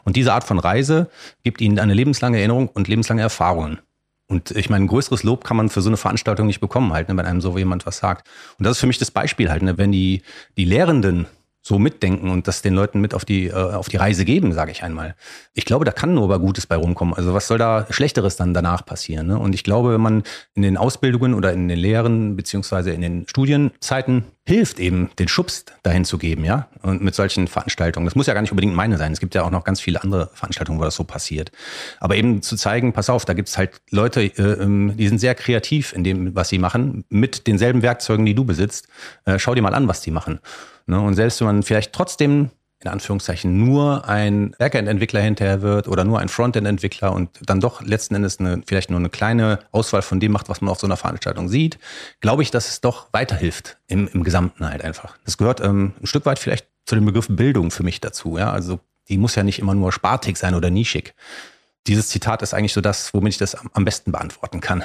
[0.03, 1.09] Und diese Art von Reise
[1.43, 3.79] gibt ihnen eine lebenslange Erinnerung und lebenslange Erfahrungen.
[4.27, 7.09] Und ich meine, ein größeres Lob kann man für so eine Veranstaltung nicht bekommen, halt,
[7.09, 8.27] ne, wenn einem so jemand was sagt.
[8.57, 10.23] Und das ist für mich das Beispiel halt, ne, wenn die,
[10.57, 11.27] die Lehrenden
[11.67, 14.71] so mitdenken und das den Leuten mit auf die, äh, auf die Reise geben, sage
[14.71, 15.15] ich einmal.
[15.55, 17.15] Ich glaube, da kann nur aber Gutes bei rumkommen.
[17.15, 19.25] Also was soll da Schlechteres dann danach passieren?
[19.25, 19.39] Ne?
[19.39, 20.21] Und ich glaube, wenn man
[20.53, 25.65] in den Ausbildungen oder in den Lehren beziehungsweise in den Studienzeiten hilft eben, den Schubs
[25.81, 26.67] dahin zu geben, ja.
[26.83, 28.05] Und mit solchen Veranstaltungen.
[28.05, 29.11] Das muss ja gar nicht unbedingt meine sein.
[29.11, 31.51] Es gibt ja auch noch ganz viele andere Veranstaltungen, wo das so passiert.
[31.99, 35.33] Aber eben zu zeigen, pass auf, da gibt's halt Leute, äh, ähm, die sind sehr
[35.33, 38.87] kreativ in dem, was sie machen, mit denselben Werkzeugen, die du besitzt.
[39.25, 40.39] Äh, schau dir mal an, was die machen.
[40.85, 40.99] Ne?
[40.99, 42.51] Und selbst wenn man vielleicht trotzdem
[42.85, 48.15] in Anführungszeichen nur ein Backend-Entwickler hinterher wird oder nur ein Frontend-Entwickler und dann doch letzten
[48.15, 50.97] Endes eine, vielleicht nur eine kleine Auswahl von dem macht, was man auf so einer
[50.97, 51.79] Veranstaltung sieht,
[52.21, 55.17] glaube ich, dass es doch weiterhilft im, im Gesamten halt einfach.
[55.25, 58.37] Das gehört ähm, ein Stück weit vielleicht zu dem Begriff Bildung für mich dazu.
[58.37, 58.51] Ja?
[58.51, 61.15] Also die muss ja nicht immer nur spartig sein oder nischig.
[61.87, 64.83] Dieses Zitat ist eigentlich so das, womit ich das am besten beantworten kann.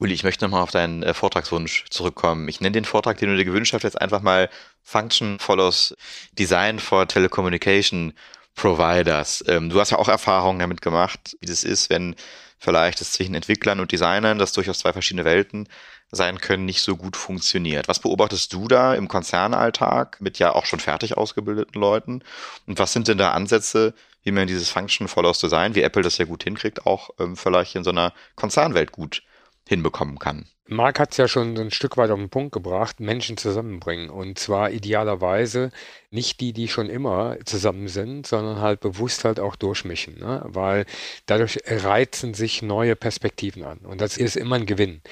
[0.00, 2.48] Uli, ich möchte nochmal auf deinen äh, Vortragswunsch zurückkommen.
[2.48, 4.48] Ich nenne den Vortrag, den du dir gewünscht hast, jetzt einfach mal
[4.82, 5.94] Function follows
[6.32, 8.14] Design for Telecommunication
[8.54, 9.44] Providers.
[9.46, 12.16] Ähm, du hast ja auch Erfahrungen damit gemacht, wie das ist, wenn
[12.58, 15.68] vielleicht es zwischen Entwicklern und Designern, das durchaus zwei verschiedene Welten
[16.10, 17.86] sein können, nicht so gut funktioniert.
[17.86, 22.22] Was beobachtest du da im Konzernalltag mit ja auch schon fertig ausgebildeten Leuten?
[22.66, 26.16] Und was sind denn da Ansätze, wie man dieses Function follows Design, wie Apple das
[26.16, 29.22] ja gut hinkriegt, auch ähm, vielleicht in so einer Konzernwelt gut
[29.70, 30.46] hinbekommen kann.
[30.66, 34.10] Marc hat es ja schon ein Stück weit auf den Punkt gebracht, Menschen zusammenbringen.
[34.10, 35.70] Und zwar idealerweise
[36.10, 40.18] nicht die, die schon immer zusammen sind, sondern halt bewusst halt auch durchmischen.
[40.18, 40.42] Ne?
[40.44, 40.86] Weil
[41.26, 43.78] dadurch reizen sich neue Perspektiven an.
[43.78, 45.02] Und das ist immer ein Gewinn.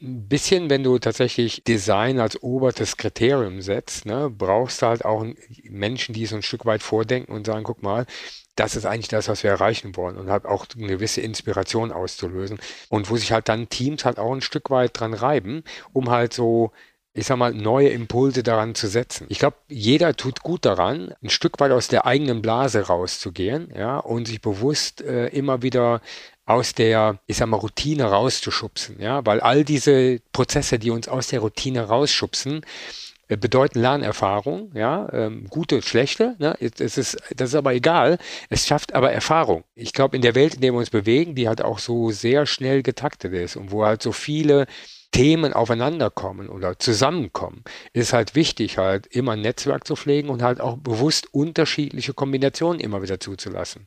[0.00, 5.24] Ein bisschen, wenn du tatsächlich Design als oberstes Kriterium setzt, ne, brauchst du halt auch
[5.64, 8.06] Menschen, die so ein Stück weit vordenken und sagen, guck mal,
[8.54, 12.58] das ist eigentlich das, was wir erreichen wollen und halt auch eine gewisse Inspiration auszulösen.
[12.88, 16.32] Und wo sich halt dann Teams halt auch ein Stück weit dran reiben, um halt
[16.32, 16.72] so
[17.18, 19.26] ich sag mal, neue Impulse daran zu setzen.
[19.28, 23.98] Ich glaube, jeder tut gut daran, ein Stück weit aus der eigenen Blase rauszugehen, ja,
[23.98, 26.00] und sich bewusst äh, immer wieder
[26.48, 31.28] aus der, ich sag mal, Routine rauszuschubsen, ja, weil all diese Prozesse, die uns aus
[31.28, 32.62] der Routine rausschubsen,
[33.28, 36.56] äh, bedeuten Lernerfahrung, ja, ähm, gute, schlechte, ne?
[36.58, 38.16] es ist, das ist aber egal,
[38.48, 39.64] es schafft aber Erfahrung.
[39.74, 42.46] Ich glaube, in der Welt, in der wir uns bewegen, die halt auch so sehr
[42.46, 44.66] schnell getaktet ist und wo halt so viele
[45.12, 50.62] Themen aufeinanderkommen oder zusammenkommen, ist halt wichtig, halt immer ein Netzwerk zu pflegen und halt
[50.62, 53.86] auch bewusst unterschiedliche Kombinationen immer wieder zuzulassen.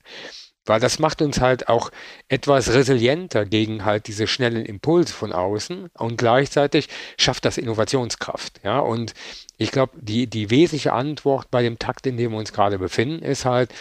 [0.66, 1.90] Weil das macht uns halt auch
[2.28, 8.62] etwas resilienter gegen halt diese schnellen Impulse von außen und gleichzeitig schafft das Innovationskraft.
[8.64, 9.14] Ja, und
[9.58, 13.24] ich glaube, die, die wesentliche Antwort bei dem Takt, in dem wir uns gerade befinden,
[13.24, 13.74] ist halt,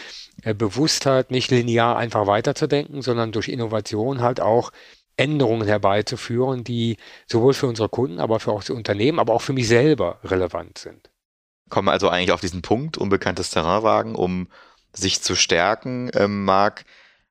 [0.43, 4.73] äh, Bewusstheit nicht linear einfach weiterzudenken, sondern durch Innovation halt auch
[5.17, 9.53] Änderungen herbeizuführen, die sowohl für unsere Kunden, aber für auch das Unternehmen, aber auch für
[9.53, 11.11] mich selber relevant sind.
[11.69, 14.49] Kommen also eigentlich auf diesen Punkt, unbekanntes Terrain wagen, um
[14.93, 16.85] sich zu stärken, ähm, Marc.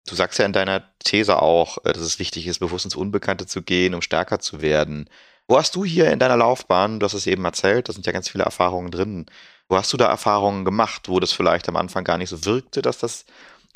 [0.07, 3.45] Du sagst ja in deiner These auch, äh, dass es wichtig ist, bewusst ins Unbekannte
[3.45, 5.09] zu gehen, um stärker zu werden.
[5.47, 8.11] Wo hast du hier in deiner Laufbahn, du hast es eben erzählt, da sind ja
[8.11, 9.25] ganz viele Erfahrungen drin.
[9.67, 12.81] Wo hast du da Erfahrungen gemacht, wo das vielleicht am Anfang gar nicht so wirkte,
[12.81, 13.25] dass das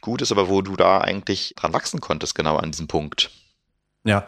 [0.02, 3.32] gut ist, aber wo du da eigentlich dran wachsen konntest, genau an diesem Punkt?
[4.04, 4.28] Ja,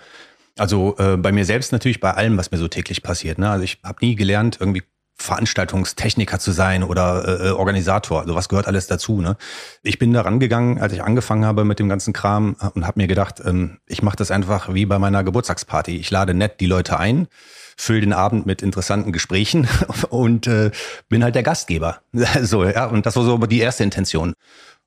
[0.57, 3.37] also äh, bei mir selbst natürlich bei allem, was mir so täglich passiert.
[3.37, 3.49] Ne?
[3.49, 4.83] Also ich habe nie gelernt, irgendwie
[5.25, 8.21] Veranstaltungstechniker zu sein oder äh, äh, Organisator.
[8.21, 9.21] Also was gehört alles dazu?
[9.21, 9.35] Ne?
[9.83, 12.99] Ich bin da rangegangen, als ich angefangen habe mit dem ganzen Kram äh, und habe
[12.99, 15.97] mir gedacht, ähm, ich mache das einfach wie bei meiner Geburtstagsparty.
[15.97, 17.27] Ich lade nett die Leute ein,
[17.75, 19.67] fülle den Abend mit interessanten Gesprächen
[20.09, 20.71] und äh,
[21.09, 22.01] bin halt der Gastgeber.
[22.41, 24.33] so ja, und das war so die erste Intention.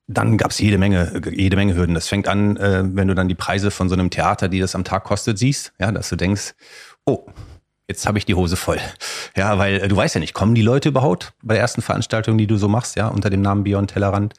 [0.07, 1.93] dann gab es jede Menge, jede Menge Hürden.
[1.93, 4.73] Das fängt an, äh, wenn du dann die Preise von so einem Theater, die das
[4.73, 6.55] am Tag kostet, siehst, ja, dass du denkst,
[7.05, 7.27] oh,
[7.89, 8.79] jetzt habe ich die Hose voll.
[9.35, 12.37] Ja, weil äh, du weißt ja nicht, kommen die Leute überhaupt bei der ersten Veranstaltung,
[12.37, 14.35] die du so machst, ja, unter dem Namen Beyond Tellerrand?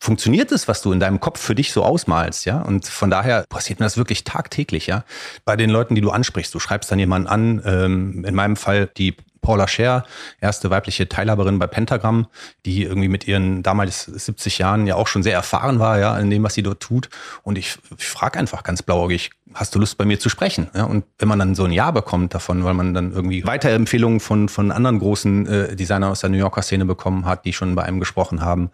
[0.00, 2.60] Funktioniert es, was du in deinem Kopf für dich so ausmalst, ja?
[2.60, 5.04] Und von daher passiert mir das wirklich tagtäglich, ja?
[5.44, 8.90] Bei den Leuten, die du ansprichst, du schreibst dann jemanden an, ähm, in meinem Fall
[8.96, 10.04] die Paula Scher,
[10.40, 12.26] erste weibliche Teilhaberin bei Pentagram,
[12.66, 16.30] die irgendwie mit ihren damals 70 Jahren ja auch schon sehr erfahren war, ja, in
[16.30, 17.08] dem, was sie dort tut.
[17.44, 20.68] Und ich, ich frage einfach ganz blauäugig, hast du Lust bei mir zu sprechen?
[20.74, 24.18] Ja, und wenn man dann so ein Ja bekommt davon, weil man dann irgendwie Weiterempfehlungen
[24.18, 27.74] von, von anderen großen äh, Designern aus der New Yorker Szene bekommen hat, die schon
[27.74, 28.70] bei einem gesprochen haben,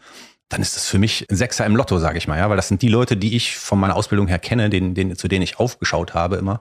[0.49, 2.69] dann ist das für mich ein Sechser im Lotto, sage ich mal, ja, weil das
[2.69, 5.59] sind die Leute, die ich von meiner Ausbildung her kenne, denen, denen, zu denen ich
[5.59, 6.61] aufgeschaut habe immer.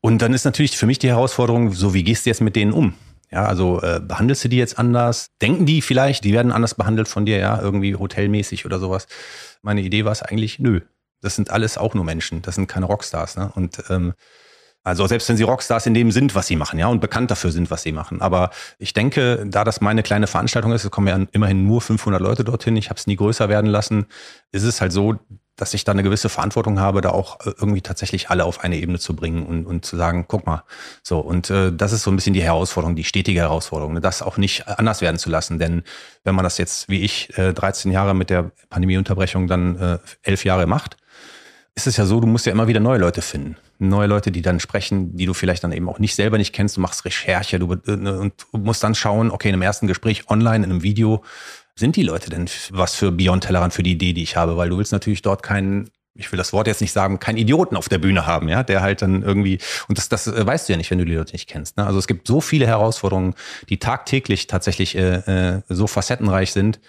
[0.00, 2.72] Und dann ist natürlich für mich die Herausforderung, so wie gehst du jetzt mit denen
[2.72, 2.94] um?
[3.32, 5.30] Ja, also äh, behandelst du die jetzt anders?
[5.40, 9.06] Denken die vielleicht, die werden anders behandelt von dir, ja, irgendwie hotelmäßig oder sowas?
[9.62, 10.80] Meine Idee war es eigentlich, nö.
[11.22, 13.36] Das sind alles auch nur Menschen, das sind keine Rockstars.
[13.36, 13.50] Ne?
[13.54, 14.12] Und ähm,
[14.84, 17.52] also selbst wenn sie Rockstars in dem sind, was sie machen, ja, und bekannt dafür
[17.52, 18.20] sind, was sie machen.
[18.20, 22.20] Aber ich denke, da das meine kleine Veranstaltung ist, es kommen ja immerhin nur 500
[22.20, 24.06] Leute dorthin, ich habe es nie größer werden lassen,
[24.50, 25.20] ist es halt so,
[25.56, 28.76] dass ich da eine gewisse Verantwortung habe, da auch äh, irgendwie tatsächlich alle auf eine
[28.76, 30.64] Ebene zu bringen und, und zu sagen, guck mal,
[31.02, 31.20] so.
[31.20, 34.38] Und äh, das ist so ein bisschen die Herausforderung, die stetige Herausforderung, ne, das auch
[34.38, 35.58] nicht anders werden zu lassen.
[35.58, 35.82] Denn
[36.24, 40.44] wenn man das jetzt, wie ich, äh, 13 Jahre mit der Pandemieunterbrechung dann äh, elf
[40.44, 40.96] Jahre macht,
[41.74, 43.56] ist es ja so, du musst ja immer wieder neue Leute finden.
[43.78, 46.76] Neue Leute, die dann sprechen, die du vielleicht dann eben auch nicht selber nicht kennst.
[46.76, 49.86] Du machst Recherche du, äh, ne, und du musst dann schauen, okay, in einem ersten
[49.86, 51.24] Gespräch online, in einem Video,
[51.74, 54.56] sind die Leute denn was für Beyond Tellerrand, für die Idee, die ich habe?
[54.56, 57.76] Weil du willst natürlich dort keinen, ich will das Wort jetzt nicht sagen, keinen Idioten
[57.76, 59.58] auf der Bühne haben, ja, der halt dann irgendwie,
[59.88, 61.76] und das, das äh, weißt du ja nicht, wenn du die Leute nicht kennst.
[61.76, 61.86] Ne?
[61.86, 63.34] Also es gibt so viele Herausforderungen,
[63.68, 66.80] die tagtäglich tatsächlich äh, äh, so facettenreich sind.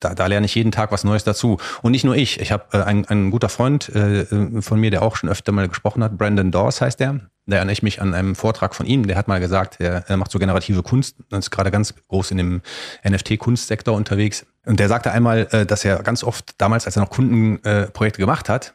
[0.00, 1.58] Da, da lerne ich jeden Tag was Neues dazu.
[1.82, 2.40] Und nicht nur ich.
[2.40, 4.24] Ich habe äh, einen, einen guter Freund äh,
[4.62, 6.16] von mir, der auch schon öfter mal gesprochen hat.
[6.16, 7.20] Brandon Dawes heißt der.
[7.46, 10.30] Da erinnere ich mich an einem Vortrag von ihm, der hat mal gesagt, er, macht
[10.30, 12.62] so generative Kunst, ist gerade ganz groß in dem
[13.08, 14.46] NFT-Kunstsektor unterwegs.
[14.66, 18.48] Und der sagte einmal, äh, dass er ganz oft damals, als er noch Kundenprojekte gemacht
[18.48, 18.74] hat,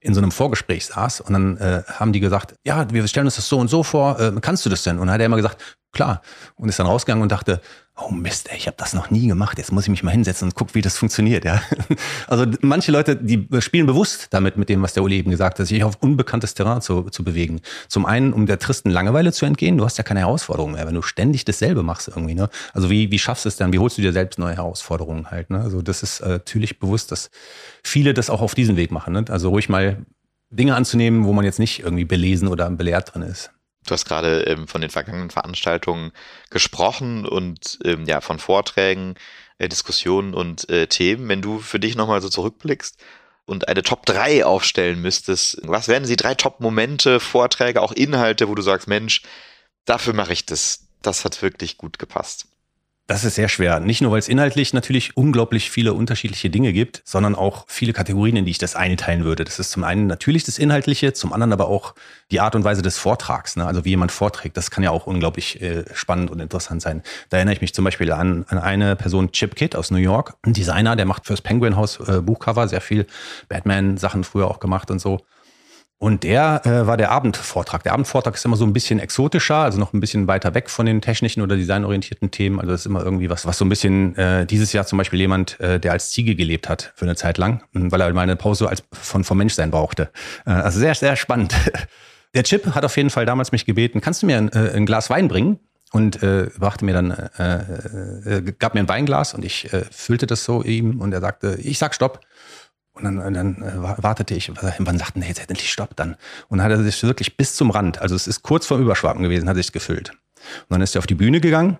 [0.00, 3.36] in so einem Vorgespräch saß und dann äh, haben die gesagt, ja, wir stellen uns
[3.36, 4.98] das so und so vor, äh, kannst du das denn?
[4.98, 6.22] Und dann hat er immer gesagt, klar.
[6.56, 7.60] Und ist dann rausgegangen und dachte,
[8.02, 10.48] oh Mist, ey, ich habe das noch nie gemacht, jetzt muss ich mich mal hinsetzen
[10.48, 11.44] und gucken, wie das funktioniert.
[11.44, 11.62] Ja?
[12.26, 15.66] Also manche Leute, die spielen bewusst damit, mit dem, was der Uli eben gesagt hat,
[15.66, 17.60] sich auf unbekanntes Terrain zu, zu bewegen.
[17.88, 20.94] Zum einen, um der tristen Langeweile zu entgehen, du hast ja keine Herausforderungen mehr, wenn
[20.94, 22.34] du ständig dasselbe machst irgendwie.
[22.34, 22.48] Ne?
[22.72, 25.50] Also wie, wie schaffst du es dann, wie holst du dir selbst neue Herausforderungen halt?
[25.50, 25.60] Ne?
[25.60, 27.30] Also das ist äh, natürlich bewusst, dass
[27.82, 29.12] viele das auch auf diesen Weg machen.
[29.12, 29.24] Ne?
[29.28, 30.04] Also ruhig mal
[30.50, 33.50] Dinge anzunehmen, wo man jetzt nicht irgendwie belesen oder belehrt drin ist.
[33.86, 36.12] Du hast gerade ähm, von den vergangenen Veranstaltungen
[36.50, 39.14] gesprochen und ähm, ja von Vorträgen,
[39.58, 41.28] äh, Diskussionen und äh, Themen.
[41.28, 42.98] Wenn du für dich nochmal so zurückblickst
[43.46, 48.54] und eine Top 3 aufstellen müsstest, was wären die drei Top-Momente, Vorträge, auch Inhalte, wo
[48.54, 49.22] du sagst, Mensch,
[49.84, 50.86] dafür mache ich das.
[51.02, 52.46] Das hat wirklich gut gepasst.
[53.10, 53.80] Das ist sehr schwer.
[53.80, 58.36] Nicht nur, weil es inhaltlich natürlich unglaublich viele unterschiedliche Dinge gibt, sondern auch viele Kategorien,
[58.36, 59.44] in die ich das einteilen würde.
[59.44, 61.96] Das ist zum einen natürlich das Inhaltliche, zum anderen aber auch
[62.30, 63.56] die Art und Weise des Vortrags.
[63.56, 63.66] Ne?
[63.66, 67.02] Also wie jemand vorträgt, das kann ja auch unglaublich äh, spannend und interessant sein.
[67.30, 70.34] Da erinnere ich mich zum Beispiel an, an eine Person, Chip Kidd aus New York,
[70.42, 73.08] ein Designer, der macht fürs Penguin House äh, Buchcover sehr viel
[73.48, 75.18] Batman-Sachen früher auch gemacht und so.
[76.02, 77.82] Und der äh, war der Abendvortrag.
[77.82, 80.86] Der Abendvortrag ist immer so ein bisschen exotischer, also noch ein bisschen weiter weg von
[80.86, 82.58] den technischen oder designorientierten Themen.
[82.58, 85.20] Also das ist immer irgendwie was, was so ein bisschen äh, dieses Jahr zum Beispiel
[85.20, 88.36] jemand, äh, der als Ziege gelebt hat für eine Zeit lang, weil er mal eine
[88.36, 90.10] Pause als von vom Menschsein brauchte.
[90.46, 91.54] Äh, also sehr, sehr spannend.
[92.34, 94.86] Der Chip hat auf jeden Fall damals mich gebeten, kannst du mir ein, äh, ein
[94.86, 95.58] Glas Wein bringen?
[95.92, 100.28] Und äh, brachte mir dann, äh, äh, gab mir ein Weinglas und ich äh, füllte
[100.28, 102.20] das so ihm und er sagte, ich sag Stopp.
[103.02, 106.16] Und dann, dann äh, wartete ich, wann sagten, nee, jetzt endlich Stopp dann.
[106.48, 109.22] Und dann hat er sich wirklich bis zum Rand, also es ist kurz vor Überschwappen
[109.22, 110.10] gewesen, hat sich gefüllt.
[110.10, 111.78] Und dann ist er auf die Bühne gegangen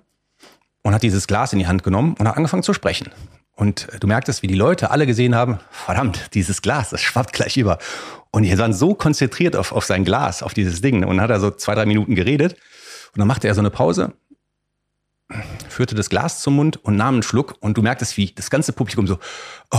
[0.83, 3.11] und hat dieses Glas in die Hand genommen und hat angefangen zu sprechen.
[3.55, 7.59] Und du merktest, wie die Leute alle gesehen haben, verdammt, dieses Glas, das schwappt gleich
[7.59, 7.79] über.
[8.31, 11.05] Und die waren so konzentriert auf, auf sein Glas, auf dieses Ding.
[11.05, 12.55] Und dann hat er so zwei, drei Minuten geredet.
[13.13, 14.15] Und dann machte er so eine Pause
[15.69, 18.73] führte das Glas zum Mund und nahm einen Schluck und du merktest, wie das ganze
[18.73, 19.19] Publikum so
[19.71, 19.79] oh,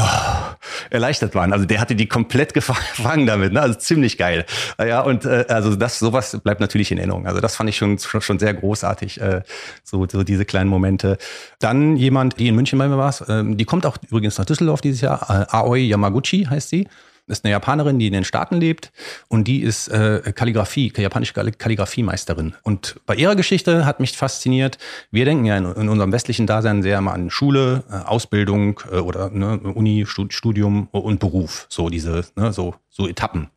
[0.89, 1.53] erleichtert waren.
[1.53, 3.61] Also der hatte die komplett gefangen damit, ne?
[3.61, 4.45] also ziemlich geil.
[4.79, 7.27] Ja, und äh, also das sowas bleibt natürlich in Erinnerung.
[7.27, 9.41] Also das fand ich schon schon sehr großartig, äh,
[9.83, 11.17] so, so diese kleinen Momente.
[11.59, 14.81] Dann jemand, die in München bei mir war, äh, die kommt auch übrigens nach Düsseldorf
[14.81, 16.87] dieses Jahr, äh, Aoi Yamaguchi heißt sie
[17.31, 18.91] ist eine Japanerin, die in den Staaten lebt
[19.27, 22.55] und die ist äh, Kalligrafie, japanische Kalligrafiemeisterin.
[22.63, 24.77] Und bei ihrer Geschichte hat mich fasziniert,
[25.09, 28.97] wir denken ja in, in unserem westlichen Dasein sehr mal an Schule, äh, Ausbildung äh,
[28.97, 33.49] oder ne, Uni, Studium und Beruf, so diese, ne, so, so Etappen.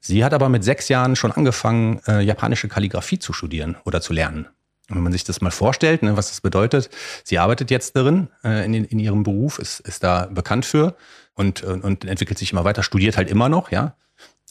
[0.00, 4.12] Sie hat aber mit sechs Jahren schon angefangen, äh, japanische Kalligrafie zu studieren oder zu
[4.12, 4.48] lernen.
[4.88, 6.90] Und wenn man sich das mal vorstellt, ne, was das bedeutet,
[7.24, 10.96] sie arbeitet jetzt darin äh, in, in ihrem Beruf, ist, ist da bekannt für
[11.34, 13.94] und, und, und entwickelt sich immer weiter, studiert halt immer noch, ja.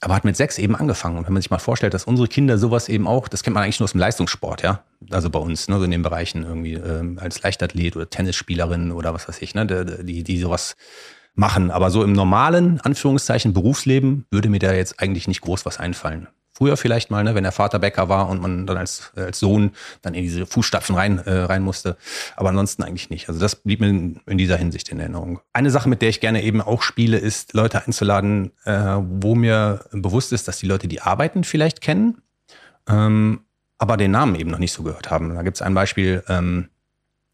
[0.03, 1.17] Aber hat mit sechs eben angefangen.
[1.17, 3.63] Und wenn man sich mal vorstellt, dass unsere Kinder sowas eben auch, das kennt man
[3.63, 4.83] eigentlich nur aus dem Leistungssport, ja.
[5.11, 9.13] Also bei uns, ne, so in den Bereichen irgendwie ähm, als Leichtathlet oder Tennisspielerin oder
[9.13, 9.65] was weiß ich, ne,
[10.03, 10.75] die, die sowas
[11.35, 11.71] machen.
[11.71, 16.27] Aber so im normalen, Anführungszeichen, Berufsleben würde mir da jetzt eigentlich nicht groß was einfallen.
[16.61, 19.71] Früher vielleicht mal, ne, wenn der Vater Bäcker war und man dann als, als Sohn
[20.03, 21.97] dann in diese Fußstapfen rein, äh, rein musste.
[22.35, 23.29] Aber ansonsten eigentlich nicht.
[23.29, 25.39] Also das blieb mir in, in, dieser Hinsicht in Erinnerung.
[25.53, 29.85] Eine Sache, mit der ich gerne eben auch spiele, ist, Leute einzuladen, äh, wo mir
[29.91, 32.21] bewusst ist, dass die Leute, die arbeiten, vielleicht kennen,
[32.87, 33.39] ähm,
[33.79, 35.33] aber den Namen eben noch nicht so gehört haben.
[35.33, 36.69] Da gibt es ein Beispiel, ähm,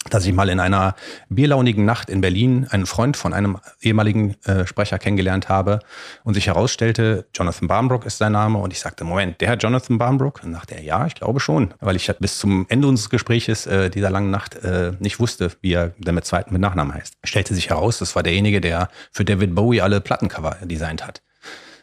[0.10, 0.96] dass ich mal in einer
[1.30, 5.80] bierlaunigen Nacht in Berlin einen Freund von einem ehemaligen äh, Sprecher kennengelernt habe
[6.24, 9.98] und sich herausstellte, Jonathan Barnbrook ist sein Name und ich sagte, Moment, der Herr Jonathan
[9.98, 10.42] Barnbrook?
[10.44, 13.90] Und dachte er, ja, ich glaube schon, weil ich bis zum Ende unseres Gespräches äh,
[13.90, 17.16] dieser langen Nacht äh, nicht wusste, wie er denn mit zweiten mit Nachnamen heißt.
[17.24, 21.22] Stellte sich heraus, das war derjenige, der für David Bowie alle Plattencover designt hat.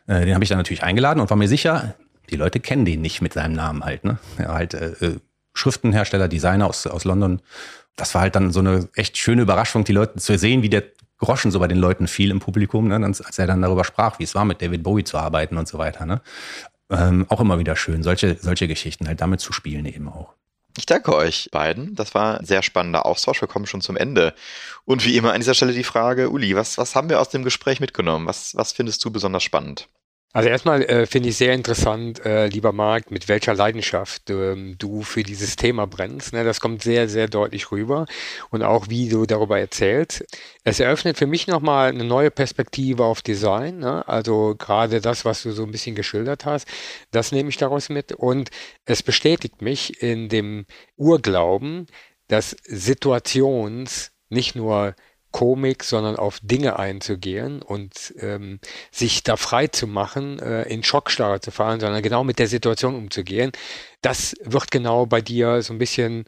[0.07, 1.95] Äh, den habe ich dann natürlich eingeladen und war mir sicher,
[2.31, 4.19] die Leute kennen den nicht mit seinem Namen halt, ne?
[4.39, 5.19] Ja, halt äh, äh
[5.57, 7.41] Schriftenhersteller, Designer aus, aus London
[7.97, 10.85] das war halt dann so eine echt schöne Überraschung, die Leute zu sehen, wie der
[11.19, 14.25] Groschen so bei den Leuten fiel im Publikum, ne, als er dann darüber sprach, wie
[14.25, 16.07] es war, mit David Bowie zu arbeiten und so weiter.
[16.07, 16.21] Ne?
[16.91, 20.35] Ähm, auch immer wieder schön, solche, solche Geschichten halt damit zu spielen eben auch.
[20.77, 21.95] Ich danke euch beiden.
[21.95, 23.41] Das war ein sehr spannender Austausch.
[23.41, 24.35] Wir kommen schon zum Ende.
[24.85, 27.45] Und wie immer an dieser Stelle die Frage, Uli, was, was haben wir aus dem
[27.45, 28.27] Gespräch mitgenommen?
[28.27, 29.89] Was, was findest du besonders spannend?
[30.37, 35.03] Also erstmal äh, finde ich sehr interessant, äh, lieber Marc, mit welcher Leidenschaft ähm, du
[35.03, 36.33] für dieses Thema brennst.
[36.33, 36.43] Ne?
[36.43, 38.07] Das kommt sehr, sehr deutlich rüber
[38.51, 40.25] und auch wie du darüber erzählst.
[40.65, 43.79] Es eröffnet für mich nochmal eine neue Perspektive auf Design.
[43.79, 44.09] Ne?
[44.09, 46.67] Also gerade das, was du so ein bisschen geschildert hast,
[47.13, 48.51] das nehme ich daraus mit und
[48.87, 50.67] es bestätigt mich in dem
[50.97, 51.87] Urglauben,
[52.27, 54.97] dass Situations nicht nur
[55.35, 58.61] Komik, sondern auf Dinge einzugehen und ähm,
[58.93, 62.95] sich da frei zu machen, äh, in Schockstarre zu fallen, sondern genau mit der Situation
[62.95, 63.51] umzugehen.
[64.01, 66.25] Das wird genau bei dir so ein bisschen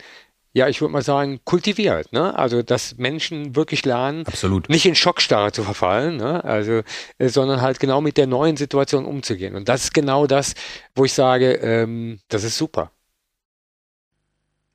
[0.52, 2.14] ja, ich würde mal sagen, kultiviert.
[2.14, 2.34] Ne?
[2.34, 4.70] Also, dass Menschen wirklich lernen, Absolut.
[4.70, 6.42] nicht in Schockstarre zu verfallen, ne?
[6.42, 6.80] also,
[7.18, 9.54] äh, sondern halt genau mit der neuen Situation umzugehen.
[9.54, 10.54] Und das ist genau das,
[10.94, 12.90] wo ich sage, ähm, das ist super.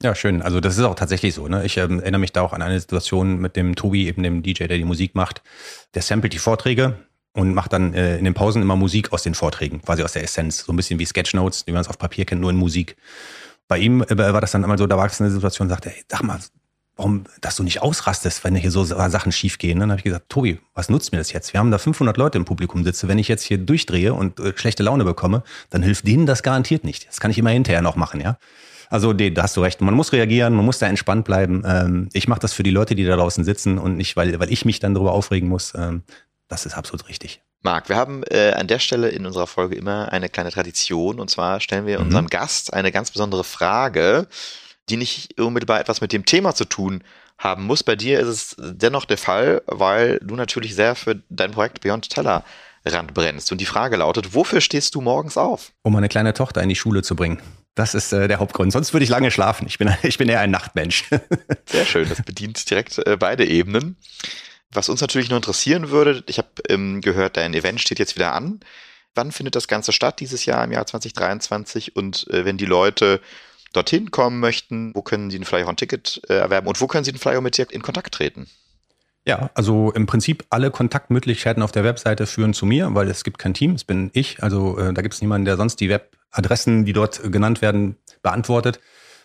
[0.02, 0.42] Ja, schön.
[0.42, 1.48] Also das ist auch tatsächlich so.
[1.48, 1.64] Ne?
[1.64, 4.66] Ich ähm, erinnere mich da auch an eine Situation mit dem Tobi, eben dem DJ,
[4.66, 5.44] der die Musik macht.
[5.94, 6.96] Der samplet die Vorträge
[7.34, 10.24] und macht dann äh, in den Pausen immer Musik aus den Vorträgen, quasi aus der
[10.24, 10.66] Essenz.
[10.66, 12.96] So ein bisschen wie Sketchnotes, wie man es auf Papier kennt, nur in Musik.
[13.68, 16.04] Bei ihm äh, war das dann einmal so, da war es eine Situation, sagte, ey,
[16.10, 16.40] sag mal,
[16.96, 19.78] warum, dass du nicht ausrastest, wenn hier so Sachen schiefgehen.
[19.78, 19.84] Ne?
[19.84, 21.54] Dann habe ich gesagt, Tobi, was nutzt mir das jetzt?
[21.54, 23.08] Wir haben da 500 Leute im Publikum sitzen.
[23.08, 26.84] Wenn ich jetzt hier durchdrehe und äh, schlechte Laune bekomme, dann hilft denen das garantiert
[26.84, 27.08] nicht.
[27.08, 28.38] Das kann ich immer hinterher noch machen, ja.
[28.92, 29.80] Also nee, da hast du recht.
[29.80, 31.64] Man muss reagieren, man muss da entspannt bleiben.
[31.66, 34.52] Ähm, ich mache das für die Leute, die da draußen sitzen und nicht, weil, weil
[34.52, 35.74] ich mich dann darüber aufregen muss.
[35.76, 36.04] Ähm,
[36.50, 37.42] das ist absolut richtig.
[37.62, 41.30] Marc, wir haben äh, an der Stelle in unserer Folge immer eine kleine Tradition und
[41.30, 42.08] zwar stellen wir mhm.
[42.08, 44.28] unserem Gast eine ganz besondere Frage,
[44.90, 47.02] die nicht unmittelbar etwas mit dem Thema zu tun
[47.38, 47.84] haben muss.
[47.84, 52.10] Bei dir ist es dennoch der Fall, weil du natürlich sehr für dein Projekt Beyond
[52.10, 52.44] Teller
[52.86, 53.52] Rand brennst.
[53.52, 55.72] Und die Frage lautet, wofür stehst du morgens auf?
[55.84, 57.42] Um meine kleine Tochter in die Schule zu bringen.
[57.76, 58.72] Das ist äh, der Hauptgrund.
[58.72, 59.68] Sonst würde ich lange schlafen.
[59.68, 61.06] Ich bin, ich bin eher ein Nachtmensch.
[61.66, 62.08] Sehr schön.
[62.08, 63.98] Das bedient direkt äh, beide Ebenen.
[64.72, 68.34] Was uns natürlich nur interessieren würde, ich habe ähm, gehört, dein Event steht jetzt wieder
[68.34, 68.62] an.
[69.16, 71.96] Wann findet das Ganze statt dieses Jahr im Jahr 2023?
[71.96, 73.20] Und äh, wenn die Leute
[73.74, 77.04] dorthin kommen möchten, wo können sie den Flyer on Ticket äh, erwerben und wo können
[77.04, 78.50] sie den Flyer mit dir in Kontakt treten?
[79.28, 83.38] Ja, also im Prinzip alle Kontaktmöglichkeiten auf der Webseite führen zu mir, weil es gibt
[83.38, 84.42] kein Team, es bin ich.
[84.42, 88.80] Also äh, da gibt es niemanden, der sonst die Webadressen, die dort genannt werden, beantwortet.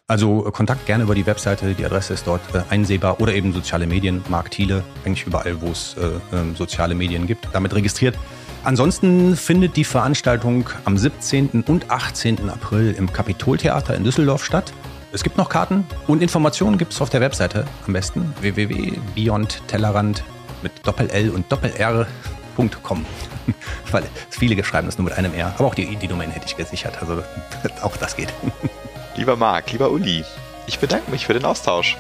[0.07, 3.55] Also äh, Kontakt gerne über die Webseite, die Adresse ist dort äh, einsehbar oder eben
[3.55, 8.19] soziale Medien, Mark Thiele, eigentlich überall, wo es äh, ähm, soziale Medien gibt, damit registriert.
[8.65, 11.65] Ansonsten findet die Veranstaltung am 17.
[11.67, 12.51] und 18.
[12.51, 14.73] April im Kapitoltheater in Düsseldorf statt.
[15.17, 20.23] Es gibt noch Karten und Informationen gibt es auf der Webseite am besten www.beyondtellerrand
[20.61, 23.07] mit Doppel-L und Doppel-R.com.
[23.91, 25.55] Weil viele schreiben das nur mit einem R.
[25.57, 27.01] Aber auch die, die Domain hätte ich gesichert.
[27.01, 27.23] Also
[27.81, 28.29] auch das geht.
[29.17, 30.23] Lieber Marc, lieber Uli,
[30.67, 31.97] ich bedanke mich für den Austausch.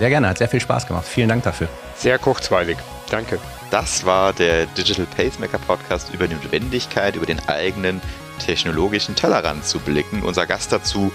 [0.00, 1.06] Sehr gerne, hat sehr viel Spaß gemacht.
[1.06, 1.68] Vielen Dank dafür.
[1.94, 2.76] Sehr kurzweilig.
[3.08, 3.38] Danke.
[3.70, 8.00] Das war der Digital Pacemaker Podcast über die Notwendigkeit, über den eigenen
[8.44, 10.24] technologischen Tellerrand zu blicken.
[10.24, 11.12] Unser Gast dazu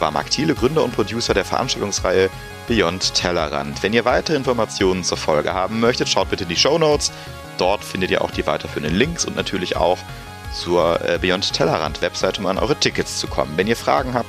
[0.00, 2.30] war Mark Thiele, Gründer und Producer der Veranstaltungsreihe
[2.66, 3.82] Beyond Tellerrand.
[3.82, 7.12] Wenn ihr weitere Informationen zur Folge haben möchtet, schaut bitte in die Show Notes.
[7.56, 9.98] Dort findet ihr auch die weiterführenden Links und natürlich auch
[10.52, 13.52] zur äh, Beyond Tellerrand Webseite, um an eure Tickets zu kommen.
[13.56, 14.28] Wenn ihr Fragen habt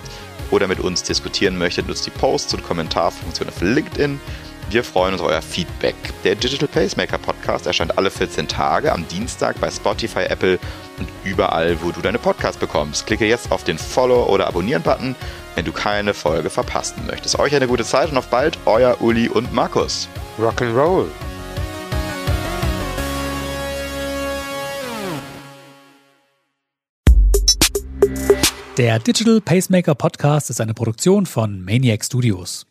[0.52, 4.20] oder mit uns diskutieren möchtet, nutzt die Posts und Kommentarfunktion auf LinkedIn.
[4.70, 5.96] Wir freuen uns auf euer Feedback.
[6.24, 10.60] Der Digital Pacemaker Podcast erscheint alle 14 Tage am Dienstag bei Spotify, Apple
[11.00, 13.08] und überall, wo du deine Podcasts bekommst.
[13.08, 15.16] Klicke jetzt auf den Follow- oder Abonnieren-Button,
[15.56, 17.40] wenn du keine Folge verpassen möchtest.
[17.40, 20.08] Euch eine gute Zeit und auf bald, euer Uli und Markus.
[20.40, 21.08] Rock'n'Roll.
[28.78, 32.69] Der Digital Pacemaker Podcast ist eine Produktion von Maniac Studios.